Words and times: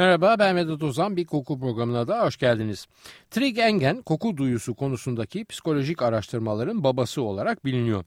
Merhaba 0.00 0.38
ben 0.38 0.56
Vedat 0.56 0.82
Ozan 0.82 1.16
bir 1.16 1.26
koku 1.26 1.60
programına 1.60 2.08
da 2.08 2.24
hoş 2.24 2.36
geldiniz. 2.36 2.86
Trig 3.30 3.58
Engen 3.58 4.02
koku 4.02 4.36
duyusu 4.36 4.74
konusundaki 4.74 5.44
psikolojik 5.44 6.02
araştırmaların 6.02 6.84
babası 6.84 7.22
olarak 7.22 7.64
biliniyor. 7.64 8.04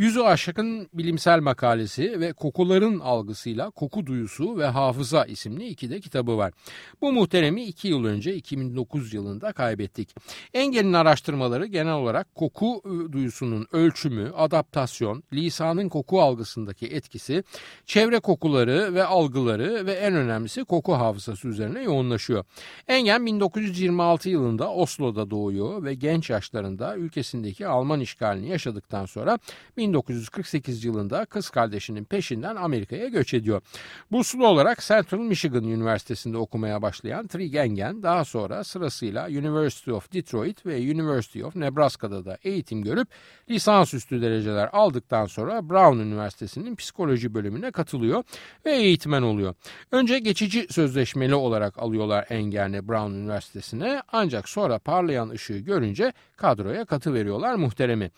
Yüzü 0.00 0.20
aşkın 0.20 0.88
bilimsel 0.94 1.40
makalesi 1.40 2.20
ve 2.20 2.32
kokuların 2.32 3.00
algısıyla 3.00 3.70
koku 3.70 4.06
duyusu 4.06 4.58
ve 4.58 4.66
hafıza 4.66 5.24
isimli 5.24 5.66
iki 5.66 5.90
de 5.90 6.00
kitabı 6.00 6.36
var. 6.36 6.52
Bu 7.00 7.12
muhteremi 7.12 7.64
iki 7.64 7.88
yıl 7.88 8.04
önce 8.04 8.34
2009 8.34 9.14
yılında 9.14 9.52
kaybettik. 9.52 10.14
Engel'in 10.54 10.92
araştırmaları 10.92 11.66
genel 11.66 11.92
olarak 11.92 12.34
koku 12.34 12.82
ıı, 12.86 13.12
duyusunun 13.12 13.66
ölçümü, 13.72 14.32
adaptasyon, 14.36 15.22
lisanın 15.32 15.88
koku 15.88 16.22
algısındaki 16.22 16.86
etkisi, 16.86 17.44
çevre 17.86 18.20
kokuları 18.20 18.94
ve 18.94 19.04
algıları 19.04 19.86
ve 19.86 19.92
en 19.92 20.14
önemlisi 20.14 20.64
koku 20.64 20.92
hafızası 20.92 21.48
üzerine 21.48 21.82
yoğunlaşıyor. 21.82 22.44
Engel 22.88 23.26
1926 23.26 24.28
yılında 24.28 24.72
Oslo'da 24.72 25.30
doğuyor 25.30 25.84
ve 25.84 25.94
genç 25.94 26.30
yaşlarında 26.30 26.96
ülkesindeki 26.96 27.66
Alman 27.66 28.00
işgalini 28.00 28.48
yaşadıktan 28.48 29.06
sonra 29.06 29.38
1948 29.90 30.84
yılında 30.84 31.24
kız 31.24 31.50
kardeşinin 31.50 32.04
peşinden 32.04 32.56
Amerika'ya 32.56 33.08
göç 33.08 33.34
ediyor. 33.34 33.62
Burslu 34.12 34.46
olarak 34.46 34.80
Central 34.80 35.18
Michigan 35.18 35.64
Üniversitesi'nde 35.64 36.36
okumaya 36.36 36.82
başlayan 36.82 37.26
Trigengen 37.26 38.02
daha 38.02 38.24
sonra 38.24 38.64
sırasıyla 38.64 39.26
University 39.26 39.92
of 39.92 40.12
Detroit 40.12 40.66
ve 40.66 40.76
University 40.76 41.44
of 41.44 41.56
Nebraska'da 41.56 42.24
da 42.24 42.38
eğitim 42.44 42.82
görüp 42.82 43.08
lisansüstü 43.50 44.22
dereceler 44.22 44.68
aldıktan 44.72 45.26
sonra 45.26 45.68
Brown 45.68 45.98
Üniversitesi'nin 45.98 46.76
psikoloji 46.76 47.34
bölümüne 47.34 47.70
katılıyor 47.70 48.24
ve 48.66 48.72
eğitmen 48.72 49.22
oluyor. 49.22 49.54
Önce 49.92 50.18
geçici 50.18 50.66
sözleşmeli 50.70 51.34
olarak 51.34 51.78
alıyorlar 51.78 52.26
Engel'ne 52.30 52.88
Brown 52.88 53.12
Üniversitesi'ne 53.12 54.02
ancak 54.12 54.48
sonra 54.48 54.78
parlayan 54.78 55.28
ışığı 55.28 55.58
görünce 55.58 56.12
kadroya 56.36 56.84
katı 56.84 57.14
veriyorlar 57.14 57.54
muhteremi. 57.54 58.10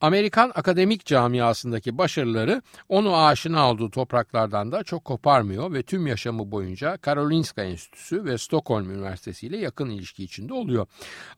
Amerikan 0.00 0.52
akademik 0.54 1.06
camiasındaki 1.06 1.98
başarıları 1.98 2.62
onu 2.88 3.16
aşina 3.16 3.70
olduğu 3.70 3.90
topraklardan 3.90 4.72
da 4.72 4.82
çok 4.82 5.04
koparmıyor 5.04 5.72
ve 5.72 5.82
tüm 5.82 6.06
yaşamı 6.06 6.50
boyunca 6.52 6.96
Karolinska 6.96 7.62
Enstitüsü 7.62 8.24
ve 8.24 8.38
Stockholm 8.38 8.90
Üniversitesi 8.90 9.46
ile 9.46 9.56
yakın 9.56 9.90
ilişki 9.90 10.24
içinde 10.24 10.54
oluyor. 10.54 10.86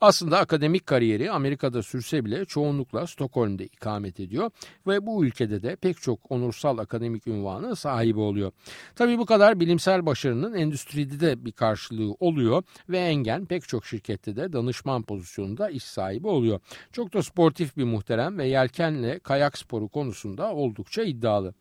Aslında 0.01 0.39
akademik 0.39 0.87
kariyeri 0.87 1.31
Amerika'da 1.31 1.83
sürse 1.83 2.25
bile 2.25 2.45
çoğunlukla 2.45 3.07
Stockholm'de 3.07 3.65
ikamet 3.65 4.21
ediyor 4.21 4.51
ve 4.87 5.07
bu 5.07 5.25
ülkede 5.25 5.63
de 5.63 5.77
pek 5.77 6.03
çok 6.03 6.31
onursal 6.31 6.79
akademik 6.79 7.27
ünvanı 7.27 7.77
sahibi 7.77 8.21
oluyor. 8.21 8.53
Tabii 8.97 9.19
bu 9.19 9.27
kadar 9.27 9.61
bilimsel 9.61 10.07
başarının 10.07 10.55
endüstride 10.55 11.21
de 11.21 11.45
bir 11.45 11.53
karşılığı 11.53 12.13
oluyor 12.21 12.63
ve 12.89 12.99
Engen 12.99 13.47
pek 13.47 13.69
çok 13.69 13.87
şirkette 13.87 14.37
de 14.37 14.53
danışman 14.53 15.03
pozisyonunda 15.03 15.71
iş 15.71 15.85
sahibi 15.85 16.27
oluyor. 16.27 16.61
Çok 16.93 17.15
da 17.15 17.23
sportif 17.23 17.77
bir 17.77 17.85
muhterem 17.85 18.39
ve 18.39 18.52
yelkenle 18.53 19.19
kayak 19.19 19.59
sporu 19.59 19.89
konusunda 19.89 20.55
oldukça 20.55 21.03
iddialı. 21.03 21.55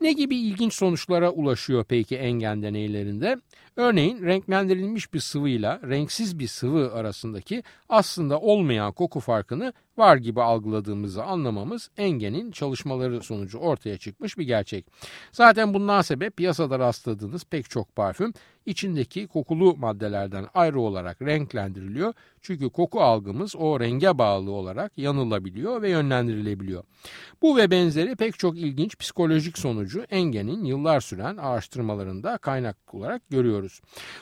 Ne 0.00 0.12
gibi 0.12 0.36
ilginç 0.36 0.74
sonuçlara 0.74 1.30
ulaşıyor 1.30 1.84
peki 1.88 2.16
engen 2.16 2.62
deneylerinde? 2.62 3.36
Örneğin 3.76 4.22
renklendirilmiş 4.22 5.14
bir 5.14 5.20
sıvıyla 5.20 5.80
renksiz 5.88 6.38
bir 6.38 6.46
sıvı 6.46 6.92
arasındaki 6.92 7.62
aslında 7.88 8.40
olmayan 8.40 8.92
koku 8.92 9.20
farkını 9.20 9.72
var 9.98 10.16
gibi 10.16 10.42
algıladığımızı 10.42 11.24
anlamamız 11.24 11.90
Engen'in 11.96 12.50
çalışmaları 12.50 13.22
sonucu 13.22 13.58
ortaya 13.58 13.98
çıkmış 13.98 14.38
bir 14.38 14.44
gerçek. 14.44 14.86
Zaten 15.32 15.74
bundan 15.74 16.02
sebep 16.02 16.36
piyasada 16.36 16.78
rastladığınız 16.78 17.44
pek 17.44 17.70
çok 17.70 17.96
parfüm 17.96 18.32
içindeki 18.68 19.26
kokulu 19.26 19.76
maddelerden 19.76 20.46
ayrı 20.54 20.80
olarak 20.80 21.22
renklendiriliyor. 21.22 22.14
Çünkü 22.42 22.70
koku 22.70 23.00
algımız 23.00 23.56
o 23.56 23.80
renge 23.80 24.18
bağlı 24.18 24.50
olarak 24.50 24.92
yanılabiliyor 24.96 25.82
ve 25.82 25.90
yönlendirilebiliyor. 25.90 26.84
Bu 27.42 27.56
ve 27.56 27.70
benzeri 27.70 28.16
pek 28.16 28.38
çok 28.38 28.58
ilginç 28.58 28.98
psikolojik 28.98 29.58
sonucu 29.58 30.04
Engen'in 30.10 30.64
yıllar 30.64 31.00
süren 31.00 31.36
araştırmalarında 31.36 32.38
kaynak 32.38 32.94
olarak 32.94 33.22
görüyoruz. 33.30 33.80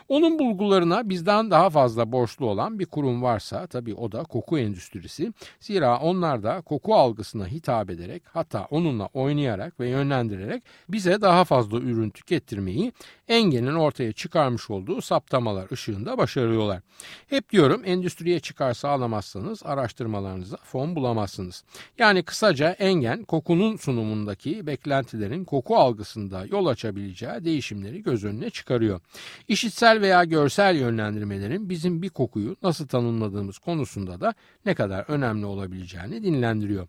Onun 0.08 0.38
bulgularına 0.38 1.08
bizden 1.08 1.50
daha 1.50 1.70
fazla 1.70 2.12
borçlu 2.12 2.46
olan 2.46 2.78
bir 2.78 2.86
kurum 2.86 3.22
varsa 3.22 3.66
tabii 3.66 3.94
o 3.94 4.12
da 4.12 4.22
koku 4.22 4.58
endüstrisi. 4.58 5.32
Zira 5.66 5.98
onlar 5.98 6.42
da 6.42 6.60
koku 6.60 6.94
algısına 6.94 7.46
hitap 7.46 7.90
ederek 7.90 8.22
hatta 8.32 8.66
onunla 8.70 9.06
oynayarak 9.06 9.80
ve 9.80 9.88
yönlendirerek 9.88 10.62
bize 10.88 11.20
daha 11.20 11.44
fazla 11.44 11.78
ürün 11.78 12.10
tükettirmeyi 12.10 12.92
Engen'in 13.28 13.74
ortaya 13.74 14.12
çıkarmış 14.12 14.70
olduğu 14.70 15.00
saptamalar 15.00 15.70
ışığında 15.72 16.18
başarıyorlar. 16.18 16.82
Hep 17.26 17.50
diyorum 17.50 17.82
endüstriye 17.84 18.40
çıkar 18.40 18.74
sağlamazsanız 18.74 19.62
araştırmalarınıza 19.64 20.56
fon 20.56 20.96
bulamazsınız. 20.96 21.64
Yani 21.98 22.22
kısaca 22.22 22.70
Engen 22.70 23.24
kokunun 23.24 23.76
sunumundaki 23.76 24.66
beklentilerin 24.66 25.44
koku 25.44 25.76
algısında 25.76 26.46
yol 26.46 26.66
açabileceği 26.66 27.44
değişimleri 27.44 28.02
göz 28.02 28.24
önüne 28.24 28.50
çıkarıyor. 28.50 29.00
İşitsel 29.48 30.00
veya 30.00 30.24
görsel 30.24 30.76
yönlendirmelerin 30.76 31.68
bizim 31.68 32.02
bir 32.02 32.10
kokuyu 32.10 32.56
nasıl 32.62 32.86
tanımladığımız 32.88 33.58
konusunda 33.58 34.20
da 34.20 34.34
ne 34.66 34.74
kadar 34.74 35.04
önemli 35.08 35.46
olabileceğini 35.56 36.22
dinlendiriyor. 36.22 36.88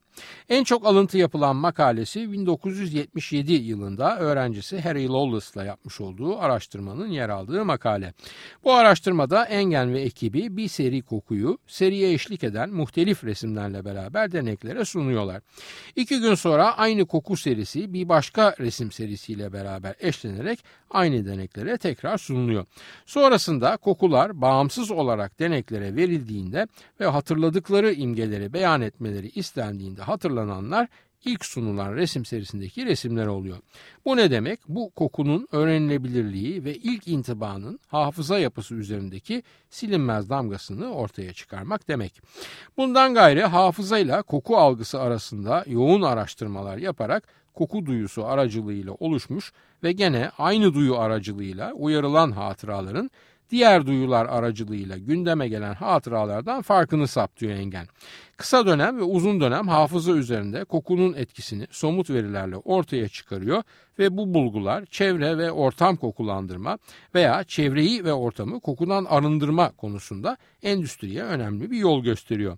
En 0.49 0.63
çok 0.63 0.85
alıntı 0.85 1.17
yapılan 1.17 1.55
makalesi 1.55 2.31
1977 2.31 3.53
yılında 3.53 4.19
öğrencisi 4.19 4.81
Harry 4.81 5.07
Lawless'la 5.07 5.65
yapmış 5.65 6.01
olduğu 6.01 6.39
araştırmanın 6.39 7.07
yer 7.07 7.29
aldığı 7.29 7.65
makale. 7.65 8.13
Bu 8.63 8.73
araştırmada 8.73 9.45
Engen 9.45 9.93
ve 9.93 10.01
ekibi 10.01 10.57
bir 10.57 10.67
seri 10.67 11.01
kokuyu 11.01 11.57
seriye 11.67 12.13
eşlik 12.13 12.43
eden 12.43 12.69
muhtelif 12.69 13.23
resimlerle 13.23 13.85
beraber 13.85 14.31
deneklere 14.31 14.85
sunuyorlar. 14.85 15.41
İki 15.95 16.19
gün 16.19 16.35
sonra 16.35 16.77
aynı 16.77 17.05
koku 17.05 17.37
serisi 17.37 17.93
bir 17.93 18.09
başka 18.09 18.55
resim 18.59 18.91
serisiyle 18.91 19.53
beraber 19.53 19.95
eşlenerek 19.99 20.63
aynı 20.89 21.25
deneklere 21.25 21.77
tekrar 21.77 22.17
sunuluyor. 22.17 22.65
Sonrasında 23.05 23.77
kokular 23.77 24.41
bağımsız 24.41 24.91
olarak 24.91 25.39
deneklere 25.39 25.95
verildiğinde 25.95 26.67
ve 26.99 27.05
hatırladıkları 27.05 27.93
imgeleri 27.93 28.53
beyan 28.57 28.81
etmeleri 28.81 29.29
istendiğinde 29.29 30.01
hatırlananlar 30.01 30.87
ilk 31.25 31.45
sunulan 31.45 31.95
resim 31.95 32.25
serisindeki 32.25 32.85
resimler 32.85 33.27
oluyor. 33.27 33.57
Bu 34.05 34.17
ne 34.17 34.31
demek? 34.31 34.59
Bu 34.67 34.89
kokunun 34.89 35.47
öğrenilebilirliği 35.51 36.65
ve 36.65 36.75
ilk 36.75 37.07
intibanın 37.07 37.79
hafıza 37.87 38.39
yapısı 38.39 38.75
üzerindeki 38.75 39.43
silinmez 39.69 40.29
damgasını 40.29 40.93
ortaya 40.93 41.33
çıkarmak 41.33 41.87
demek. 41.87 42.21
Bundan 42.77 43.13
gayrı 43.13 43.45
hafızayla 43.45 44.21
koku 44.21 44.57
algısı 44.57 44.99
arasında 44.99 45.63
yoğun 45.67 46.01
araştırmalar 46.01 46.77
yaparak 46.77 47.23
koku 47.53 47.85
duyusu 47.85 48.25
aracılığıyla 48.25 48.93
oluşmuş 48.93 49.53
ve 49.83 49.91
gene 49.91 50.31
aynı 50.37 50.73
duyu 50.73 50.97
aracılığıyla 50.97 51.73
uyarılan 51.73 52.31
hatıraların 52.31 53.11
diğer 53.49 53.85
duyular 53.85 54.25
aracılığıyla 54.25 54.97
gündeme 54.97 55.47
gelen 55.47 55.73
hatıralardan 55.73 56.61
farkını 56.61 57.07
saptıyor 57.07 57.51
Engen. 57.51 57.87
Kısa 58.37 58.65
dönem 58.65 58.97
ve 58.97 59.03
uzun 59.03 59.41
dönem 59.41 59.67
hafıza 59.67 60.11
üzerinde 60.11 60.63
kokunun 60.63 61.13
etkisini 61.13 61.67
somut 61.71 62.09
verilerle 62.09 62.55
ortaya 62.57 63.09
çıkarıyor 63.09 63.63
ve 63.99 64.17
bu 64.17 64.33
bulgular 64.33 64.85
çevre 64.85 65.37
ve 65.37 65.51
ortam 65.51 65.95
kokulandırma 65.95 66.77
veya 67.15 67.43
çevreyi 67.43 68.03
ve 68.03 68.13
ortamı 68.13 68.59
kokudan 68.59 69.05
arındırma 69.05 69.71
konusunda 69.71 70.37
endüstriye 70.63 71.23
önemli 71.23 71.71
bir 71.71 71.77
yol 71.77 72.03
gösteriyor. 72.03 72.57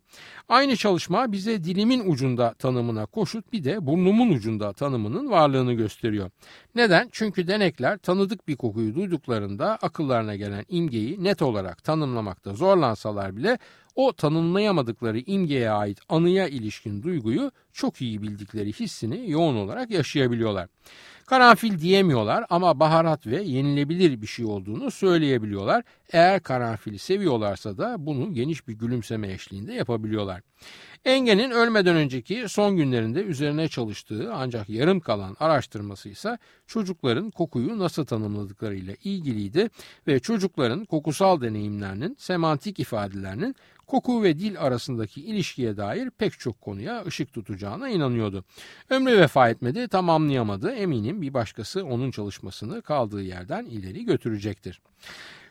Aynı 0.50 0.76
çalışma 0.76 1.32
bize 1.32 1.64
dilimin 1.64 2.12
ucunda 2.12 2.54
tanımına 2.54 3.06
koşut 3.06 3.54
bir 3.54 3.64
de 3.64 3.86
burnumun 3.86 4.30
ucunda 4.30 4.74
tanımının 4.74 5.32
varlığını 5.32 5.74
gösteriyor. 5.74 6.32
Neden? 6.76 7.10
Çünkü 7.12 7.48
denekler 7.48 7.98
tanıdık 7.98 8.48
bir 8.48 8.56
kokuyu 8.56 8.96
duyduklarında 8.96 9.78
akıllarına 9.82 10.36
gelen 10.36 10.66
imgeyi 10.70 11.24
net 11.24 11.42
olarak 11.42 11.84
tanımlamakta 11.84 12.54
zorlansalar 12.54 13.38
bile 13.38 13.58
o 14.00 14.14
tanımlayamadıkları 14.14 15.20
imgeye 15.20 15.72
ait 15.72 16.00
anıya 16.10 16.48
ilişkin 16.48 17.04
duyguyu 17.04 17.52
çok 17.74 18.02
iyi 18.02 18.22
bildikleri 18.22 18.74
hissini 18.74 19.32
yoğun 19.32 19.56
olarak 19.56 19.92
yaşayabiliyorlar. 19.92 20.70
Karanfil 21.30 21.80
diyemiyorlar 21.80 22.46
ama 22.50 22.80
baharat 22.80 23.28
ve 23.28 23.42
yenilebilir 23.42 24.22
bir 24.22 24.28
şey 24.28 24.46
olduğunu 24.46 24.92
söyleyebiliyorlar. 24.92 25.84
Eğer 26.12 26.44
karanfili 26.44 27.00
seviyorlarsa 27.00 27.78
da 27.78 27.96
bunu 28.00 28.34
geniş 28.34 28.68
bir 28.68 28.74
gülümseme 28.74 29.32
eşliğinde 29.34 29.74
yapabiliyorlar. 29.74 30.42
Engen'in 31.06 31.52
ölmeden 31.52 31.96
önceki 31.96 32.46
son 32.48 32.78
günlerinde 32.78 33.24
üzerine 33.24 33.68
çalıştığı 33.68 34.34
ancak 34.34 34.70
yarım 34.70 35.00
kalan 35.00 35.36
araştırması 35.40 36.10
ise 36.10 36.38
çocukların 36.68 37.32
kokuyu 37.32 37.80
nasıl 37.80 38.06
tanımladıklarıyla 38.06 38.94
ilgiliydi 39.04 39.70
ve 40.08 40.20
çocukların 40.20 40.86
kokusal 40.86 41.42
deneyimlerinin 41.42 42.16
semantik 42.20 42.80
ifadelerinin 42.80 43.56
koku 43.88 44.24
ve 44.24 44.40
dil 44.40 44.62
arasındaki 44.62 45.22
ilişkiye 45.22 45.78
dair 45.78 46.10
pek 46.10 46.40
çok 46.40 46.62
konuya 46.62 47.06
ışık 47.06 47.34
tutacağına 47.34 47.90
inanıyordu. 47.90 48.44
Ömrü 48.90 49.18
vefa 49.18 49.50
etmedi, 49.50 49.88
tamamlayamadı. 49.88 50.72
Eminim 50.72 51.19
bir 51.22 51.34
başkası 51.34 51.86
onun 51.86 52.12
çalışmasını 52.12 52.82
kaldığı 52.82 53.22
yerden 53.22 53.66
ileri 53.66 54.06
götürecektir. 54.06 54.82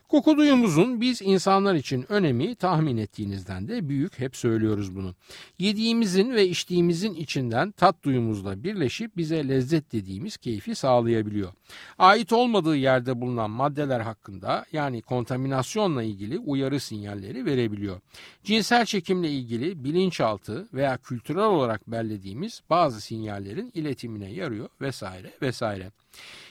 Koku 0.09 0.37
duyumuzun 0.37 1.01
biz 1.01 1.21
insanlar 1.21 1.75
için 1.75 2.05
önemi 2.09 2.55
tahmin 2.55 2.97
ettiğinizden 2.97 3.67
de 3.67 3.89
büyük 3.89 4.19
hep 4.19 4.35
söylüyoruz 4.35 4.95
bunu. 4.95 5.15
Yediğimizin 5.59 6.31
ve 6.35 6.47
içtiğimizin 6.47 7.13
içinden 7.13 7.71
tat 7.71 8.03
duyumuzla 8.03 8.63
birleşip 8.63 9.17
bize 9.17 9.47
lezzet 9.47 9.91
dediğimiz 9.91 10.37
keyfi 10.37 10.75
sağlayabiliyor. 10.75 11.53
Ait 11.97 12.33
olmadığı 12.33 12.75
yerde 12.75 13.21
bulunan 13.21 13.51
maddeler 13.51 13.99
hakkında 13.99 14.65
yani 14.71 15.01
kontaminasyonla 15.01 16.03
ilgili 16.03 16.39
uyarı 16.39 16.79
sinyalleri 16.79 17.45
verebiliyor. 17.45 17.99
Cinsel 18.43 18.85
çekimle 18.85 19.29
ilgili 19.29 19.83
bilinçaltı 19.83 20.67
veya 20.73 20.97
kültürel 20.97 21.43
olarak 21.43 21.87
bellediğimiz 21.87 22.61
bazı 22.69 23.01
sinyallerin 23.01 23.71
iletimine 23.73 24.31
yarıyor 24.31 24.69
vesaire 24.81 25.31
vesaire. 25.41 25.91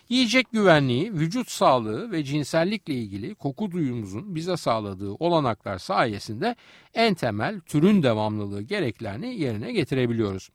Yiyecek 0.09 0.53
güvenliği, 0.53 1.13
vücut 1.13 1.51
sağlığı 1.51 2.13
ve 2.13 2.25
cinsellikle 2.25 2.95
ilgili 2.95 3.35
koku 3.35 3.71
duyumuzun 3.71 4.35
bize 4.35 4.57
sağladığı 4.57 5.13
olanaklar 5.13 5.79
sayesinde 5.79 6.57
en 6.95 7.15
temel 7.15 7.61
türün 7.61 8.03
devamlılığı 8.03 8.63
gereklerini 8.63 9.41
yerine 9.41 9.73
getirebiliyoruz. 9.73 10.49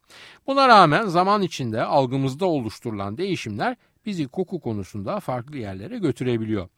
Buna 0.47 0.67
rağmen 0.67 1.05
zaman 1.05 1.41
içinde 1.41 1.83
algımızda 1.83 2.45
oluşturulan 2.45 3.17
değişimler 3.17 3.75
bizi 4.05 4.27
koku 4.27 4.59
konusunda 4.59 5.19
farklı 5.19 5.57
yerlere 5.57 5.97
götürebiliyor. 5.97 6.69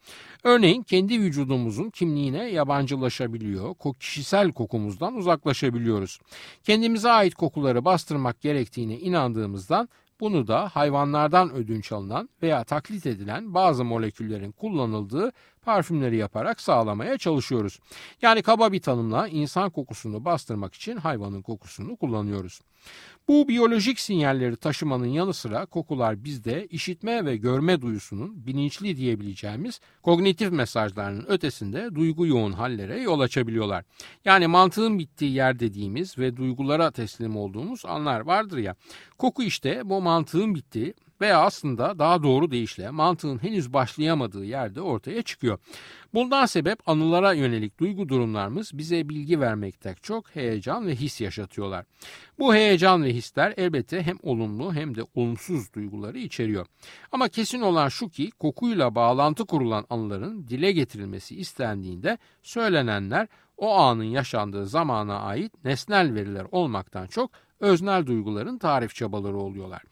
Örneğin 0.44 0.82
kendi 0.82 1.20
vücudumuzun 1.20 1.90
kimliğine 1.90 2.50
yabancılaşabiliyor, 2.50 3.74
kişisel 4.00 4.52
kokumuzdan 4.52 5.14
uzaklaşabiliyoruz. 5.14 6.18
Kendimize 6.64 7.10
ait 7.10 7.34
kokuları 7.34 7.84
bastırmak 7.84 8.40
gerektiğine 8.40 8.98
inandığımızdan 8.98 9.88
bunu 10.20 10.46
da 10.46 10.68
hayvanlardan 10.68 11.52
ödünç 11.52 11.92
alınan 11.92 12.28
veya 12.42 12.64
taklit 12.64 13.06
edilen 13.06 13.54
bazı 13.54 13.84
moleküllerin 13.84 14.52
kullanıldığı 14.52 15.32
parfümleri 15.66 16.16
yaparak 16.16 16.60
sağlamaya 16.60 17.18
çalışıyoruz. 17.18 17.78
Yani 18.22 18.42
kaba 18.42 18.72
bir 18.72 18.80
tanımla 18.80 19.28
insan 19.28 19.70
kokusunu 19.70 20.24
bastırmak 20.24 20.74
için 20.74 20.96
hayvanın 20.96 21.42
kokusunu 21.42 21.96
kullanıyoruz. 21.96 22.60
Bu 23.28 23.48
biyolojik 23.48 24.00
sinyalleri 24.00 24.56
taşımanın 24.56 25.06
yanı 25.06 25.34
sıra 25.34 25.66
kokular 25.66 26.24
bizde 26.24 26.66
işitme 26.66 27.24
ve 27.24 27.36
görme 27.36 27.80
duyusunun 27.80 28.46
bilinçli 28.46 28.96
diyebileceğimiz 28.96 29.80
kognitif 30.02 30.52
mesajlarının 30.52 31.26
ötesinde 31.28 31.94
duygu 31.94 32.26
yoğun 32.26 32.52
hallere 32.52 33.00
yol 33.00 33.20
açabiliyorlar. 33.20 33.84
Yani 34.24 34.46
mantığın 34.46 34.98
bittiği 34.98 35.32
yer 35.32 35.58
dediğimiz 35.58 36.18
ve 36.18 36.36
duygulara 36.36 36.90
teslim 36.90 37.36
olduğumuz 37.36 37.84
anlar 37.86 38.20
vardır 38.20 38.58
ya. 38.58 38.74
Koku 39.18 39.42
işte 39.42 39.82
bu 39.84 40.00
mantığın 40.00 40.54
bittiği 40.54 40.94
veya 41.20 41.40
aslında 41.40 41.98
daha 41.98 42.22
doğru 42.22 42.50
deyişle 42.50 42.90
mantığın 42.90 43.42
henüz 43.42 43.72
başlayamadığı 43.72 44.44
yerde 44.44 44.80
ortaya 44.80 45.22
çıkıyor. 45.22 45.58
Bundan 46.14 46.46
sebep 46.46 46.88
anılara 46.88 47.32
yönelik 47.32 47.80
duygu 47.80 48.08
durumlarımız 48.08 48.78
bize 48.78 49.08
bilgi 49.08 49.40
vermekte 49.40 49.94
çok 50.02 50.36
heyecan 50.36 50.86
ve 50.86 50.94
his 50.94 51.20
yaşatıyorlar. 51.20 51.84
Bu 52.38 52.54
heyecan 52.54 53.04
ve 53.04 53.14
hisler 53.14 53.54
elbette 53.56 54.02
hem 54.02 54.16
olumlu 54.22 54.74
hem 54.74 54.94
de 54.94 55.02
olumsuz 55.14 55.72
duyguları 55.74 56.18
içeriyor. 56.18 56.66
Ama 57.12 57.28
kesin 57.28 57.60
olan 57.60 57.88
şu 57.88 58.08
ki 58.08 58.30
kokuyla 58.30 58.94
bağlantı 58.94 59.46
kurulan 59.46 59.86
anıların 59.90 60.48
dile 60.48 60.72
getirilmesi 60.72 61.36
istendiğinde 61.36 62.18
söylenenler 62.42 63.28
o 63.56 63.76
anın 63.76 64.04
yaşandığı 64.04 64.66
zamana 64.66 65.20
ait 65.20 65.64
nesnel 65.64 66.14
veriler 66.14 66.46
olmaktan 66.50 67.06
çok 67.06 67.30
öznel 67.60 68.06
duyguların 68.06 68.58
tarif 68.58 68.94
çabaları 68.94 69.36
oluyorlar. 69.36 69.82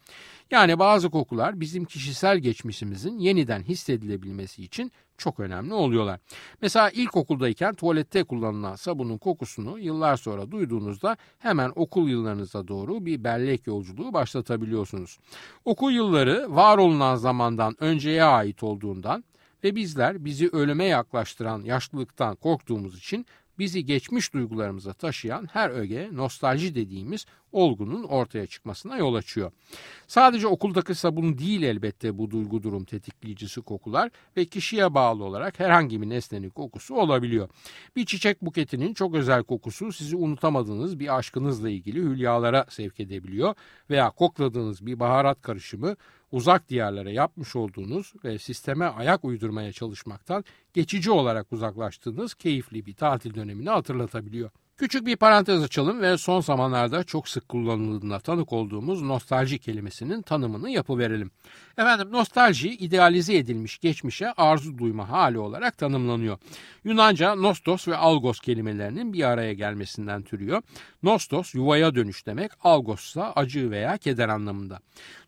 Yani 0.51 0.79
bazı 0.79 1.09
kokular 1.09 1.59
bizim 1.59 1.85
kişisel 1.85 2.37
geçmişimizin 2.37 3.19
yeniden 3.19 3.63
hissedilebilmesi 3.63 4.63
için 4.63 4.91
çok 5.17 5.39
önemli 5.39 5.73
oluyorlar. 5.73 6.19
Mesela 6.61 6.89
ilkokuldayken 6.89 7.73
tuvalette 7.73 8.23
kullanılan 8.23 8.75
sabunun 8.75 9.17
kokusunu 9.17 9.79
yıllar 9.79 10.17
sonra 10.17 10.51
duyduğunuzda 10.51 11.17
hemen 11.39 11.71
okul 11.75 12.09
yıllarınıza 12.09 12.67
doğru 12.67 13.05
bir 13.05 13.23
bellek 13.23 13.67
yolculuğu 13.67 14.13
başlatabiliyorsunuz. 14.13 15.19
Okul 15.65 15.91
yılları 15.91 16.55
var 16.55 16.77
olunan 16.77 17.15
zamandan 17.15 17.75
önceye 17.79 18.23
ait 18.23 18.63
olduğundan 18.63 19.23
ve 19.63 19.75
bizler 19.75 20.25
bizi 20.25 20.49
ölüme 20.49 20.85
yaklaştıran 20.85 21.61
yaşlılıktan 21.61 22.35
korktuğumuz 22.35 22.97
için 22.97 23.25
bizi 23.59 23.85
geçmiş 23.85 24.33
duygularımıza 24.33 24.93
taşıyan 24.93 25.47
her 25.53 25.69
öge 25.69 26.09
nostalji 26.11 26.75
dediğimiz 26.75 27.25
olgunun 27.51 28.03
ortaya 28.03 28.47
çıkmasına 28.47 28.97
yol 28.97 29.15
açıyor. 29.15 29.51
Sadece 30.07 30.47
okuldaki 30.47 30.95
sabun 30.95 31.37
değil 31.37 31.61
elbette 31.61 32.17
bu 32.17 32.31
duygu 32.31 32.63
durum 32.63 32.85
tetikleyicisi 32.85 33.61
kokular 33.61 34.11
ve 34.37 34.45
kişiye 34.45 34.93
bağlı 34.93 35.23
olarak 35.23 35.59
herhangi 35.59 36.01
bir 36.01 36.09
nesnenin 36.09 36.49
kokusu 36.49 36.95
olabiliyor. 36.95 37.49
Bir 37.95 38.05
çiçek 38.05 38.41
buketinin 38.41 38.93
çok 38.93 39.15
özel 39.15 39.43
kokusu 39.43 39.91
sizi 39.91 40.15
unutamadığınız 40.15 40.99
bir 40.99 41.17
aşkınızla 41.17 41.69
ilgili 41.69 41.99
hülyalara 41.99 42.65
sevk 42.69 42.99
edebiliyor 42.99 43.55
veya 43.89 44.09
kokladığınız 44.09 44.85
bir 44.85 44.99
baharat 44.99 45.41
karışımı 45.41 45.95
uzak 46.35 46.69
diyarlara 46.69 47.11
yapmış 47.11 47.55
olduğunuz 47.55 48.13
ve 48.23 48.39
sisteme 48.39 48.85
ayak 48.85 49.25
uydurmaya 49.25 49.71
çalışmaktan 49.71 50.43
geçici 50.73 51.11
olarak 51.11 51.53
uzaklaştığınız 51.53 52.33
keyifli 52.33 52.85
bir 52.85 52.93
tatil 52.93 53.35
dönemini 53.35 53.69
hatırlatabiliyor. 53.69 54.51
Küçük 54.77 55.05
bir 55.05 55.15
parantez 55.15 55.63
açalım 55.63 56.01
ve 56.01 56.17
son 56.17 56.41
zamanlarda 56.41 57.03
çok 57.03 57.29
sık 57.29 57.49
kullanıldığına 57.49 58.19
tanık 58.19 58.53
olduğumuz 58.53 59.01
nostalji 59.01 59.59
kelimesinin 59.59 60.21
tanımını 60.21 60.69
yapıverelim. 60.69 61.31
Efendim 61.77 62.07
nostalji 62.11 62.69
idealize 62.69 63.37
edilmiş 63.37 63.77
geçmişe 63.77 64.31
arzu 64.31 64.77
duyma 64.77 65.09
hali 65.09 65.39
olarak 65.39 65.77
tanımlanıyor. 65.77 66.37
Yunanca 66.83 67.35
nostos 67.35 67.87
ve 67.87 67.97
algos 67.97 68.39
kelimelerinin 68.39 69.13
bir 69.13 69.23
araya 69.23 69.53
gelmesinden 69.53 70.23
türüyor. 70.23 70.61
Nostos 71.03 71.55
yuvaya 71.55 71.95
dönüş 71.95 72.25
demek, 72.25 72.51
algos 72.63 73.09
ise 73.09 73.21
acı 73.21 73.71
veya 73.71 73.97
keder 73.97 74.29
anlamında. 74.29 74.79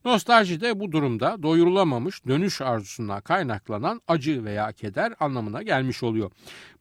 Nostalji 0.05 0.61
de 0.61 0.79
bu 0.79 0.91
durumda 0.91 1.43
doyurulamamış 1.43 2.25
dönüş 2.27 2.61
arzusundan 2.61 3.21
kaynaklanan 3.21 4.01
acı 4.07 4.45
veya 4.45 4.71
keder 4.71 5.13
anlamına 5.19 5.61
gelmiş 5.61 6.03
oluyor. 6.03 6.31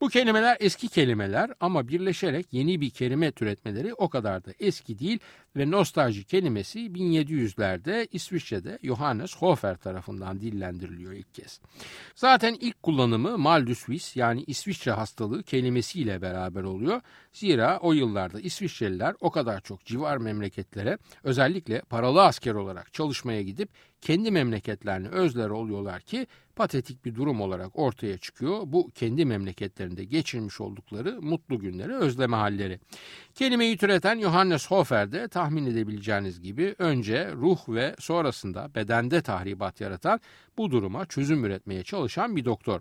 Bu 0.00 0.08
kelimeler 0.08 0.56
eski 0.60 0.88
kelimeler 0.88 1.50
ama 1.60 1.88
birleşerek 1.88 2.46
yeni 2.56 2.80
bir 2.80 2.90
kelime 2.90 3.32
türetmeleri 3.32 3.94
o 3.94 4.08
kadar 4.08 4.44
da 4.44 4.52
eski 4.58 4.98
değil 4.98 5.18
ve 5.56 5.70
nostalji 5.70 6.24
kelimesi 6.24 6.78
1700'lerde 6.78 8.08
İsviçre'de 8.12 8.78
Johannes 8.82 9.36
Hofer 9.36 9.76
tarafından 9.76 10.40
dillendiriliyor 10.40 11.12
ilk 11.12 11.34
kez. 11.34 11.60
Zaten 12.14 12.56
ilk 12.60 12.82
kullanımı 12.82 13.38
mal 13.38 13.66
Suisse 13.74 14.20
yani 14.20 14.44
İsviçre 14.46 14.92
hastalığı 14.92 15.42
kelimesiyle 15.42 16.22
beraber 16.22 16.62
oluyor. 16.62 17.00
Zira 17.32 17.78
o 17.82 17.92
yıllarda 17.92 18.40
İsviçreliler 18.40 19.14
o 19.20 19.30
kadar 19.30 19.60
çok 19.60 19.84
civar 19.84 20.16
memleketlere 20.16 20.98
özellikle 21.24 21.80
paralı 21.80 22.22
asker 22.22 22.54
olarak 22.54 22.92
çalışmaya 22.92 23.42
gidip 23.42 23.68
kendi 24.00 24.30
memleketlerini 24.30 25.08
özler 25.08 25.50
oluyorlar 25.50 26.00
ki 26.00 26.26
patetik 26.56 27.04
bir 27.04 27.14
durum 27.14 27.40
olarak 27.40 27.78
ortaya 27.78 28.18
çıkıyor. 28.18 28.60
Bu 28.66 28.90
kendi 28.94 29.24
memleketlerinde 29.24 30.04
geçirmiş 30.04 30.60
oldukları 30.60 31.22
mutlu 31.22 31.58
günleri 31.58 31.94
özleme 31.94 32.36
halleri. 32.36 32.80
Kelimeyi 33.34 33.76
türeten 33.76 34.20
Johannes 34.20 34.70
Hofer 34.70 35.12
de 35.12 35.28
tahmin 35.28 35.45
edebileceğiniz 35.52 36.40
gibi 36.40 36.74
önce 36.78 37.32
ruh 37.32 37.58
ve 37.68 37.94
sonrasında 37.98 38.74
bedende 38.74 39.22
tahribat 39.22 39.80
yaratan 39.80 40.20
bu 40.58 40.70
duruma 40.70 41.06
çözüm 41.06 41.44
üretmeye 41.44 41.82
çalışan 41.82 42.36
bir 42.36 42.44
doktor. 42.44 42.80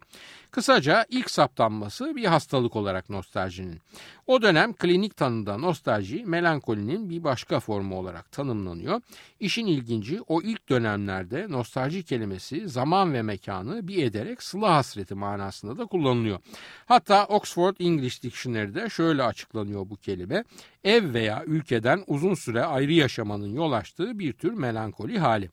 Kısaca 0.51 1.05
ilk 1.09 1.31
saptanması 1.31 2.15
bir 2.15 2.25
hastalık 2.25 2.75
olarak 2.75 3.09
nostaljinin. 3.09 3.81
O 4.27 4.41
dönem 4.41 4.73
klinik 4.73 5.17
tanıda 5.17 5.57
nostalji 5.57 6.25
melankolinin 6.25 7.09
bir 7.09 7.23
başka 7.23 7.59
formu 7.59 7.99
olarak 7.99 8.31
tanımlanıyor. 8.31 9.01
İşin 9.39 9.65
ilginci 9.65 10.21
o 10.27 10.41
ilk 10.41 10.69
dönemlerde 10.69 11.45
nostalji 11.49 12.03
kelimesi 12.03 12.69
zaman 12.69 13.13
ve 13.13 13.21
mekanı 13.21 13.87
bir 13.87 14.03
ederek 14.03 14.43
sıla 14.43 14.75
hasreti 14.75 15.15
manasında 15.15 15.77
da 15.77 15.85
kullanılıyor. 15.85 16.39
Hatta 16.85 17.25
Oxford 17.25 17.75
English 17.79 18.23
Dictionary'de 18.23 18.89
şöyle 18.89 19.23
açıklanıyor 19.23 19.89
bu 19.89 19.95
kelime. 19.95 20.43
Ev 20.85 21.13
veya 21.13 21.43
ülkeden 21.45 22.03
uzun 22.07 22.33
süre 22.33 22.65
ayrı 22.65 22.93
yaşamanın 22.93 23.53
yol 23.53 23.71
açtığı 23.71 24.19
bir 24.19 24.33
tür 24.33 24.53
melankoli 24.53 25.19
hali. 25.19 25.49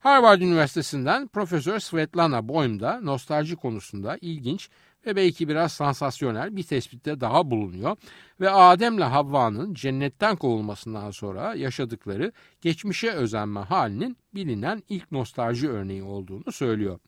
Harvard 0.00 0.40
Üniversitesi'nden 0.40 1.28
Profesör 1.28 1.78
Svetlana 1.78 2.48
Boym 2.48 2.80
da 2.80 3.00
nostalji 3.00 3.56
konusunda 3.56 4.18
ilginç 4.20 4.70
ve 5.06 5.16
belki 5.16 5.48
biraz 5.48 5.72
sansasyonel 5.72 6.56
bir 6.56 6.62
tespitte 6.62 7.20
daha 7.20 7.50
bulunuyor 7.50 7.96
ve 8.40 8.50
Adem'le 8.50 9.00
Havva'nın 9.00 9.74
cennetten 9.74 10.36
kovulmasından 10.36 11.10
sonra 11.10 11.54
yaşadıkları 11.54 12.32
geçmişe 12.60 13.10
özenme 13.10 13.60
halinin 13.60 14.16
bilinen 14.34 14.82
ilk 14.88 15.12
nostalji 15.12 15.68
örneği 15.68 16.02
olduğunu 16.02 16.52
söylüyor. 16.52 16.98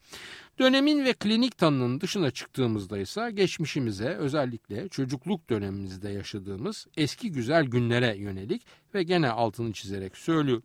Dönemin 0.59 1.05
ve 1.05 1.13
klinik 1.13 1.59
tanının 1.59 2.01
dışına 2.01 2.31
çıktığımızda 2.31 2.99
ise 2.99 3.31
geçmişimize 3.35 4.09
özellikle 4.09 4.89
çocukluk 4.89 5.51
dönemimizde 5.51 6.09
yaşadığımız 6.09 6.87
eski 6.97 7.33
güzel 7.33 7.65
günlere 7.65 8.17
yönelik 8.17 8.63
ve 8.95 9.03
gene 9.03 9.31
altını 9.31 9.73
çizerek 9.73 10.17
söylüyor 10.17 10.63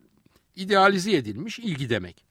idealize 0.56 1.12
edilmiş 1.16 1.60
ilgi 1.60 1.90
demek. 1.90 2.26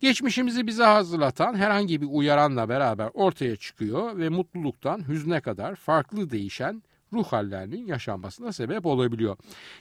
Geçmişimizi 0.00 0.66
bize 0.66 0.84
hazırlatan 0.84 1.54
herhangi 1.54 2.00
bir 2.00 2.06
uyaranla 2.10 2.68
beraber 2.68 3.10
ortaya 3.14 3.56
çıkıyor 3.56 4.18
ve 4.18 4.28
mutluluktan 4.28 5.08
hüzne 5.08 5.40
kadar 5.40 5.74
farklı 5.76 6.30
değişen 6.30 6.82
ruh 7.12 7.24
hallerinin 7.24 7.86
yaşanmasına 7.86 8.52
sebep 8.52 8.86
olabiliyor. 8.86 9.36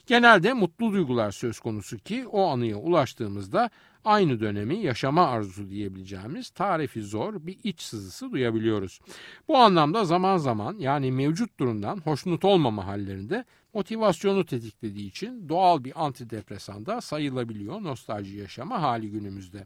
Genelde 0.08 0.54
mutlu 0.54 0.94
duygular 0.94 1.32
söz 1.32 1.60
konusu 1.60 1.98
ki 1.98 2.28
o 2.28 2.48
anıya 2.48 2.76
ulaştığımızda 2.76 3.70
aynı 4.06 4.40
dönemi 4.40 4.78
yaşama 4.78 5.28
arzusu 5.28 5.70
diyebileceğimiz 5.70 6.50
tarifi 6.50 7.04
zor 7.04 7.46
bir 7.46 7.58
iç 7.64 7.82
sızısı 7.82 8.32
duyabiliyoruz. 8.32 9.00
Bu 9.48 9.58
anlamda 9.58 10.06
zaman 10.06 10.38
zaman 10.38 10.76
yani 10.80 11.12
mevcut 11.12 11.60
durumdan 11.60 11.98
hoşnut 11.98 12.46
olmama 12.46 12.88
hallerinde 12.88 13.46
motivasyonu 13.74 14.46
tetiklediği 14.46 15.08
için 15.08 15.50
doğal 15.50 15.84
bir 15.84 16.06
antidepresan 16.06 16.86
da 16.86 17.02
sayılabiliyor 17.02 17.84
nostalji 17.84 18.38
yaşama 18.38 18.82
hali 18.82 19.12
günümüzde. 19.12 19.66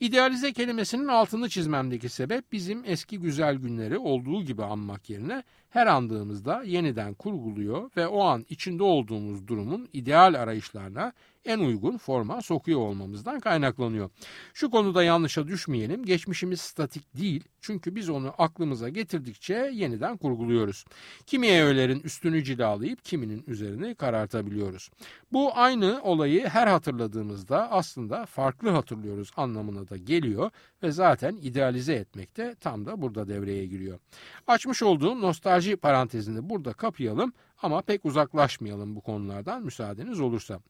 İdealize 0.00 0.52
kelimesinin 0.52 1.08
altını 1.08 1.48
çizmemdeki 1.48 2.08
sebep 2.08 2.52
bizim 2.52 2.82
eski 2.84 3.18
güzel 3.18 3.56
günleri 3.56 3.98
olduğu 3.98 4.42
gibi 4.42 4.64
anmak 4.64 5.10
yerine 5.10 5.42
her 5.70 5.86
andığımızda 5.86 6.62
yeniden 6.62 7.14
kurguluyor 7.14 7.90
ve 7.96 8.06
o 8.06 8.24
an 8.24 8.46
içinde 8.48 8.82
olduğumuz 8.82 9.48
durumun 9.48 9.88
ideal 9.92 10.34
arayışlarına 10.34 11.12
en 11.46 11.58
uygun 11.58 11.96
forma 11.96 12.42
sokuyor 12.42 12.80
olmamızdan 12.80 13.40
kaynaklanıyor. 13.40 14.10
Şu 14.54 14.70
konuda 14.70 15.02
yanlışa 15.02 15.46
düşmeyelim. 15.46 16.04
Geçmişimiz 16.04 16.60
statik 16.60 17.16
değil. 17.16 17.44
Çünkü 17.60 17.94
biz 17.94 18.08
onu 18.08 18.34
aklımıza 18.38 18.88
getirdikçe 18.88 19.70
yeniden 19.74 20.16
kurguluyoruz. 20.16 20.84
Kimi 21.26 21.46
öğelerin 21.46 22.00
üstünü 22.00 22.44
cilalayıp 22.44 23.04
kiminin 23.04 23.44
üzerini 23.46 23.94
karartabiliyoruz. 23.94 24.90
Bu 25.32 25.56
aynı 25.58 26.00
olayı 26.02 26.46
her 26.48 26.66
hatırladığımızda 26.66 27.70
aslında 27.70 28.26
farklı 28.26 28.70
hatırlıyoruz 28.70 29.30
anlamına 29.36 29.88
da 29.88 29.96
geliyor 29.96 30.50
ve 30.82 30.90
zaten 30.92 31.36
idealize 31.36 31.94
etmek 31.94 32.36
de 32.36 32.54
tam 32.60 32.84
da 32.84 33.02
burada 33.02 33.28
devreye 33.28 33.66
giriyor. 33.66 33.98
Açmış 34.46 34.82
olduğum 34.82 35.20
nostalji 35.20 35.76
parantezini 35.76 36.50
burada 36.50 36.72
kapayalım 36.72 37.32
ama 37.62 37.82
pek 37.82 38.04
uzaklaşmayalım 38.04 38.96
bu 38.96 39.00
konulardan 39.00 39.62
müsaadeniz 39.62 40.20
olursa. 40.20 40.60